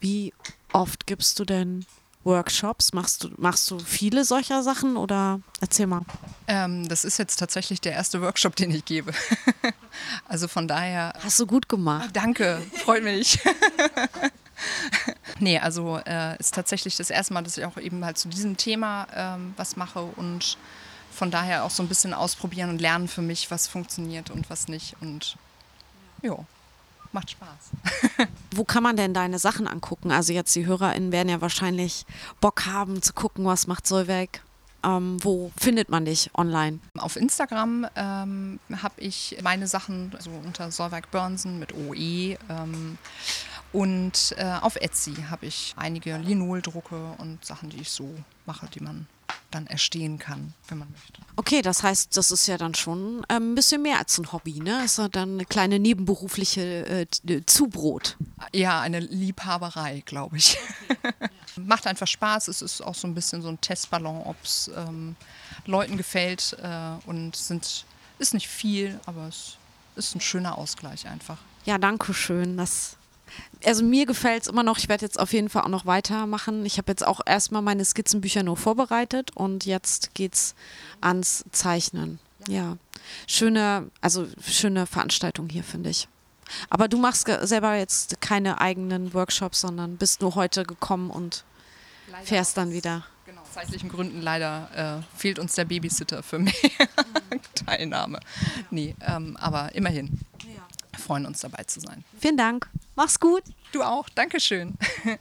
wie 0.00 0.32
oft 0.72 1.06
gibst 1.06 1.38
du 1.38 1.44
denn 1.44 1.86
Workshops? 2.24 2.92
Machst 2.92 3.24
du, 3.24 3.30
machst 3.36 3.70
du 3.70 3.78
viele 3.78 4.24
solcher 4.24 4.62
Sachen 4.62 4.96
oder 4.96 5.40
erzähl 5.60 5.86
mal? 5.86 6.02
Ähm, 6.46 6.88
das 6.88 7.04
ist 7.04 7.18
jetzt 7.18 7.36
tatsächlich 7.36 7.80
der 7.80 7.92
erste 7.92 8.20
Workshop, 8.20 8.56
den 8.56 8.70
ich 8.70 8.84
gebe. 8.84 9.12
also 10.28 10.48
von 10.48 10.68
daher. 10.68 11.12
Hast 11.22 11.38
du 11.40 11.46
gut 11.46 11.68
gemacht. 11.68 12.10
Danke, 12.12 12.62
freut 12.84 13.04
mich. 13.04 13.38
nee, 15.38 15.58
also 15.58 15.98
äh, 16.04 16.36
ist 16.38 16.54
tatsächlich 16.54 16.96
das 16.96 17.10
erste 17.10 17.34
Mal, 17.34 17.42
dass 17.42 17.58
ich 17.58 17.64
auch 17.64 17.76
eben 17.76 18.04
halt 18.04 18.18
zu 18.18 18.28
diesem 18.28 18.56
Thema 18.56 19.06
ähm, 19.14 19.54
was 19.56 19.76
mache 19.76 20.02
und 20.02 20.56
von 21.10 21.30
daher 21.30 21.64
auch 21.64 21.70
so 21.70 21.82
ein 21.82 21.88
bisschen 21.88 22.12
ausprobieren 22.12 22.70
und 22.70 22.80
lernen 22.80 23.06
für 23.06 23.22
mich, 23.22 23.50
was 23.50 23.68
funktioniert 23.68 24.30
und 24.30 24.50
was 24.50 24.68
nicht. 24.68 24.96
Und 25.00 25.36
ja, 26.22 26.36
macht 27.14 27.30
Spaß. 27.30 28.28
Wo 28.54 28.64
kann 28.64 28.82
man 28.82 28.96
denn 28.96 29.14
deine 29.14 29.38
Sachen 29.38 29.66
angucken? 29.66 30.10
Also 30.10 30.32
jetzt 30.32 30.54
die 30.54 30.66
HörerInnen 30.66 31.12
werden 31.12 31.28
ja 31.28 31.40
wahrscheinlich 31.40 32.04
Bock 32.40 32.66
haben 32.66 33.00
zu 33.00 33.12
gucken, 33.12 33.44
was 33.46 33.66
macht 33.66 33.86
Solveig. 33.86 34.42
Ähm, 34.84 35.16
wo 35.22 35.50
findet 35.56 35.88
man 35.88 36.04
dich 36.04 36.30
online? 36.34 36.78
Auf 36.98 37.16
Instagram 37.16 37.86
ähm, 37.96 38.60
habe 38.82 39.00
ich 39.00 39.38
meine 39.42 39.66
Sachen 39.66 40.12
so 40.18 40.30
unter 40.44 40.70
Solveig 40.70 41.10
Burnsen 41.10 41.58
mit 41.58 41.72
OE. 41.74 42.36
Ähm, 42.50 42.98
und 43.72 44.34
äh, 44.36 44.44
auf 44.60 44.76
Etsy 44.76 45.14
habe 45.30 45.46
ich 45.46 45.74
einige 45.76 46.18
Linoldrucke 46.18 47.14
und 47.18 47.44
Sachen, 47.44 47.70
die 47.70 47.80
ich 47.80 47.90
so 47.90 48.14
mache, 48.46 48.68
die 48.68 48.80
man 48.80 49.06
dann 49.50 49.66
erstehen 49.66 50.18
kann, 50.18 50.52
wenn 50.68 50.78
man 50.78 50.90
möchte. 50.90 51.20
Okay, 51.36 51.62
das 51.62 51.82
heißt, 51.82 52.16
das 52.16 52.30
ist 52.30 52.46
ja 52.46 52.58
dann 52.58 52.74
schon 52.74 53.24
ähm, 53.28 53.52
ein 53.52 53.54
bisschen 53.54 53.82
mehr 53.82 53.98
als 53.98 54.18
ein 54.18 54.32
Hobby, 54.32 54.60
ne? 54.60 54.84
Ist 54.84 54.98
ja 54.98 55.08
dann 55.08 55.34
eine 55.34 55.44
kleine 55.44 55.78
nebenberufliche 55.78 57.06
äh, 57.06 57.46
Zubrot. 57.46 58.16
Ja, 58.52 58.80
eine 58.80 59.00
Liebhaberei, 59.00 60.02
glaube 60.04 60.36
ich. 60.36 60.58
Macht 61.56 61.86
einfach 61.86 62.06
Spaß. 62.06 62.48
Es 62.48 62.62
ist 62.62 62.80
auch 62.80 62.94
so 62.94 63.06
ein 63.06 63.14
bisschen 63.14 63.42
so 63.42 63.48
ein 63.48 63.60
Testballon, 63.60 64.22
ob 64.24 64.36
es 64.42 64.70
ähm, 64.76 65.16
Leuten 65.66 65.96
gefällt 65.96 66.56
äh, 66.62 67.08
und 67.08 67.36
sind, 67.36 67.84
ist 68.18 68.34
nicht 68.34 68.48
viel, 68.48 68.98
aber 69.06 69.28
es 69.28 69.56
ist 69.96 70.14
ein 70.16 70.20
schöner 70.20 70.58
Ausgleich 70.58 71.06
einfach. 71.06 71.38
Ja, 71.64 71.78
danke 71.78 72.12
schön. 72.12 72.56
Das 72.56 72.96
also 73.64 73.84
mir 73.84 74.06
gefällt 74.06 74.42
es 74.42 74.48
immer 74.48 74.62
noch, 74.62 74.78
ich 74.78 74.88
werde 74.88 75.04
jetzt 75.04 75.18
auf 75.18 75.32
jeden 75.32 75.48
Fall 75.48 75.62
auch 75.62 75.68
noch 75.68 75.86
weitermachen. 75.86 76.66
Ich 76.66 76.78
habe 76.78 76.90
jetzt 76.92 77.06
auch 77.06 77.20
erstmal 77.24 77.62
meine 77.62 77.84
Skizzenbücher 77.84 78.42
nur 78.42 78.56
vorbereitet 78.56 79.30
und 79.34 79.64
jetzt 79.64 80.14
geht's 80.14 80.54
ans 81.00 81.44
Zeichnen. 81.50 82.18
Ja. 82.48 82.76
Schöne, 83.26 83.90
also 84.00 84.26
schöne 84.46 84.86
Veranstaltung 84.86 85.48
hier, 85.48 85.64
finde 85.64 85.90
ich. 85.90 86.08
Aber 86.68 86.88
du 86.88 86.98
machst 86.98 87.26
selber 87.42 87.74
jetzt 87.74 88.20
keine 88.20 88.60
eigenen 88.60 89.14
Workshops, 89.14 89.60
sondern 89.62 89.96
bist 89.96 90.20
nur 90.20 90.34
heute 90.34 90.64
gekommen 90.64 91.10
und 91.10 91.44
leider 92.10 92.26
fährst 92.26 92.56
dann 92.56 92.72
wieder. 92.72 93.04
Genau, 93.24 93.40
aus 93.40 93.52
zeitlichen 93.52 93.88
Gründen 93.88 94.20
leider 94.20 95.02
äh, 95.02 95.18
fehlt 95.18 95.38
uns 95.38 95.54
der 95.54 95.64
Babysitter 95.64 96.22
für 96.22 96.38
mehr 96.38 96.52
Teilnahme. 97.54 98.20
Nee, 98.70 98.94
ähm, 99.00 99.36
aber 99.38 99.74
immerhin. 99.74 100.20
Wir 100.44 100.60
freuen 100.98 101.26
uns 101.26 101.40
dabei 101.40 101.64
zu 101.64 101.80
sein. 101.80 102.04
Vielen 102.18 102.36
Dank. 102.36 102.68
Mach's 102.94 103.18
gut. 103.18 103.42
Du 103.72 103.82
auch. 103.82 104.08
Dankeschön. 104.08 104.74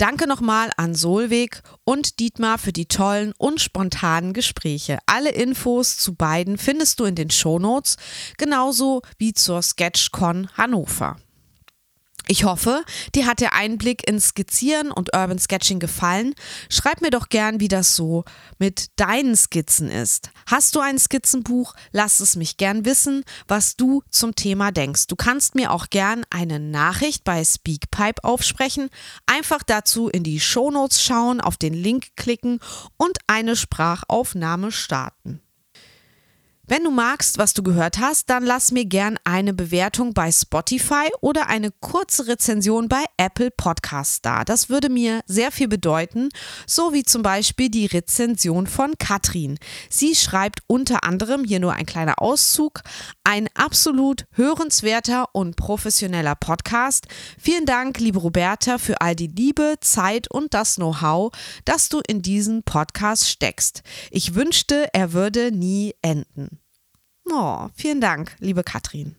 Danke 0.00 0.26
nochmal 0.26 0.70
an 0.78 0.94
Solvig 0.94 1.60
und 1.84 2.20
Dietmar 2.20 2.56
für 2.56 2.72
die 2.72 2.86
tollen 2.86 3.34
und 3.36 3.60
spontanen 3.60 4.32
Gespräche. 4.32 4.98
Alle 5.04 5.28
Infos 5.28 5.98
zu 5.98 6.14
beiden 6.14 6.56
findest 6.56 7.00
du 7.00 7.04
in 7.04 7.14
den 7.14 7.28
Shownotes, 7.28 7.98
genauso 8.38 9.02
wie 9.18 9.34
zur 9.34 9.60
SketchCon 9.60 10.48
Hannover. 10.56 11.18
Ich 12.28 12.44
hoffe, 12.44 12.84
dir 13.14 13.26
hat 13.26 13.40
der 13.40 13.54
Einblick 13.54 14.08
ins 14.08 14.28
Skizzieren 14.28 14.92
und 14.92 15.14
Urban 15.14 15.38
Sketching 15.38 15.80
gefallen. 15.80 16.34
Schreib 16.68 17.00
mir 17.00 17.10
doch 17.10 17.28
gern, 17.28 17.60
wie 17.60 17.68
das 17.68 17.96
so 17.96 18.24
mit 18.58 18.86
deinen 18.96 19.36
Skizzen 19.36 19.90
ist. 19.90 20.30
Hast 20.46 20.74
du 20.74 20.80
ein 20.80 20.98
Skizzenbuch? 20.98 21.74
Lass 21.92 22.20
es 22.20 22.36
mich 22.36 22.56
gern 22.56 22.84
wissen, 22.84 23.24
was 23.48 23.76
du 23.76 24.02
zum 24.10 24.34
Thema 24.34 24.70
denkst. 24.70 25.06
Du 25.08 25.16
kannst 25.16 25.54
mir 25.54 25.72
auch 25.72 25.88
gern 25.90 26.24
eine 26.30 26.60
Nachricht 26.60 27.24
bei 27.24 27.44
Speakpipe 27.44 28.22
aufsprechen. 28.22 28.90
Einfach 29.26 29.62
dazu 29.64 30.08
in 30.08 30.22
die 30.22 30.40
Shownotes 30.40 31.02
schauen, 31.02 31.40
auf 31.40 31.56
den 31.56 31.74
Link 31.74 32.16
klicken 32.16 32.60
und 32.96 33.18
eine 33.26 33.56
Sprachaufnahme 33.56 34.72
starten. 34.72 35.40
Wenn 36.70 36.84
du 36.84 36.92
magst, 36.92 37.36
was 37.38 37.52
du 37.52 37.64
gehört 37.64 37.98
hast, 37.98 38.30
dann 38.30 38.44
lass 38.44 38.70
mir 38.70 38.84
gern 38.84 39.18
eine 39.24 39.52
Bewertung 39.52 40.14
bei 40.14 40.30
Spotify 40.30 41.08
oder 41.20 41.48
eine 41.48 41.72
kurze 41.72 42.28
Rezension 42.28 42.86
bei 42.86 43.02
Apple 43.16 43.50
Podcasts 43.50 44.22
da. 44.22 44.44
Das 44.44 44.68
würde 44.68 44.88
mir 44.88 45.22
sehr 45.26 45.50
viel 45.50 45.66
bedeuten, 45.66 46.28
so 46.68 46.92
wie 46.92 47.02
zum 47.02 47.22
Beispiel 47.22 47.70
die 47.70 47.86
Rezension 47.86 48.68
von 48.68 48.96
Katrin. 48.98 49.58
Sie 49.88 50.14
schreibt 50.14 50.60
unter 50.68 51.02
anderem, 51.02 51.42
hier 51.42 51.58
nur 51.58 51.72
ein 51.72 51.86
kleiner 51.86 52.22
Auszug, 52.22 52.82
ein 53.24 53.48
absolut 53.54 54.26
hörenswerter 54.30 55.26
und 55.32 55.56
professioneller 55.56 56.36
Podcast. 56.36 57.08
Vielen 57.36 57.66
Dank, 57.66 57.98
liebe 57.98 58.20
Roberta, 58.20 58.78
für 58.78 59.00
all 59.00 59.16
die 59.16 59.26
Liebe, 59.26 59.74
Zeit 59.80 60.30
und 60.30 60.54
das 60.54 60.76
Know-how, 60.76 61.32
das 61.64 61.88
du 61.88 62.00
in 62.06 62.22
diesen 62.22 62.62
Podcast 62.62 63.28
steckst. 63.28 63.82
Ich 64.12 64.36
wünschte, 64.36 64.86
er 64.92 65.12
würde 65.12 65.50
nie 65.50 65.96
enden. 66.00 66.59
Oh, 67.28 67.68
vielen 67.74 68.00
Dank, 68.00 68.36
liebe 68.38 68.62
Katrin. 68.62 69.16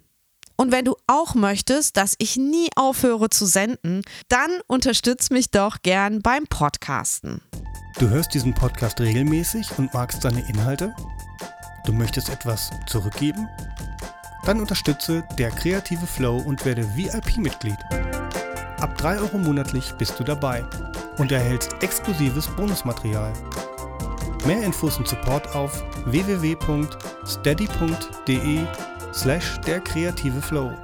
Und 0.55 0.71
wenn 0.71 0.85
du 0.85 0.95
auch 1.07 1.33
möchtest, 1.33 1.97
dass 1.97 2.15
ich 2.19 2.37
nie 2.37 2.69
aufhöre 2.75 3.29
zu 3.29 3.45
senden, 3.45 4.03
dann 4.29 4.51
unterstütz 4.67 5.29
mich 5.31 5.49
doch 5.49 5.77
gern 5.81 6.21
beim 6.21 6.45
Podcasten. 6.45 7.41
Du 7.97 8.09
hörst 8.09 8.33
diesen 8.33 8.53
Podcast 8.53 8.99
regelmäßig 8.99 9.77
und 9.77 9.93
magst 9.93 10.21
seine 10.21 10.47
Inhalte? 10.47 10.93
Du 11.85 11.93
möchtest 11.93 12.29
etwas 12.29 12.69
zurückgeben? 12.87 13.47
Dann 14.45 14.59
unterstütze 14.59 15.23
der 15.37 15.51
kreative 15.51 16.05
Flow 16.05 16.37
und 16.37 16.63
werde 16.65 16.83
VIP-Mitglied. 16.95 17.77
Ab 18.79 18.97
3 18.97 19.19
Euro 19.19 19.37
monatlich 19.37 19.93
bist 19.97 20.19
du 20.19 20.23
dabei 20.23 20.63
und 21.17 21.31
erhältst 21.31 21.75
exklusives 21.81 22.47
Bonusmaterial. 22.55 23.33
Mehr 24.45 24.63
Infos 24.63 24.97
und 24.97 25.08
Support 25.08 25.56
auf 25.56 25.84
www.steady.de 26.06 26.65
slash 29.13 29.60
der 29.67 29.80
kreative 29.82 30.41
Flow. 30.41 30.75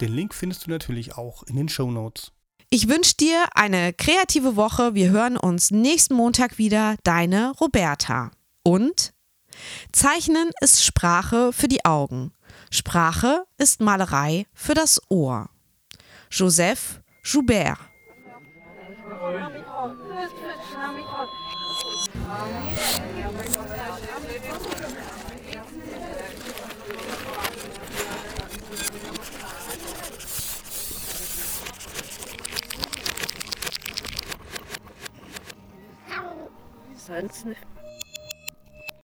Den 0.00 0.12
Link 0.12 0.34
findest 0.34 0.66
du 0.66 0.70
natürlich 0.70 1.16
auch 1.16 1.44
in 1.44 1.54
den 1.54 1.68
Show 1.68 1.92
Notes. 1.92 2.32
Ich 2.70 2.88
wünsche 2.88 3.14
dir 3.14 3.44
eine 3.54 3.92
kreative 3.92 4.56
Woche. 4.56 4.94
Wir 4.94 5.10
hören 5.10 5.36
uns 5.36 5.70
nächsten 5.70 6.14
Montag 6.14 6.58
wieder. 6.58 6.96
Deine 7.04 7.52
Roberta. 7.60 8.32
Und 8.64 9.12
Zeichnen 9.92 10.50
ist 10.60 10.84
Sprache 10.84 11.52
für 11.52 11.68
die 11.68 11.84
Augen. 11.84 12.32
Sprache 12.70 13.44
ist 13.58 13.80
Malerei 13.80 14.46
für 14.54 14.74
das 14.74 15.00
Ohr. 15.08 15.50
Joseph 16.30 17.00
Joubert. 17.22 17.78
mehr 37.44 37.56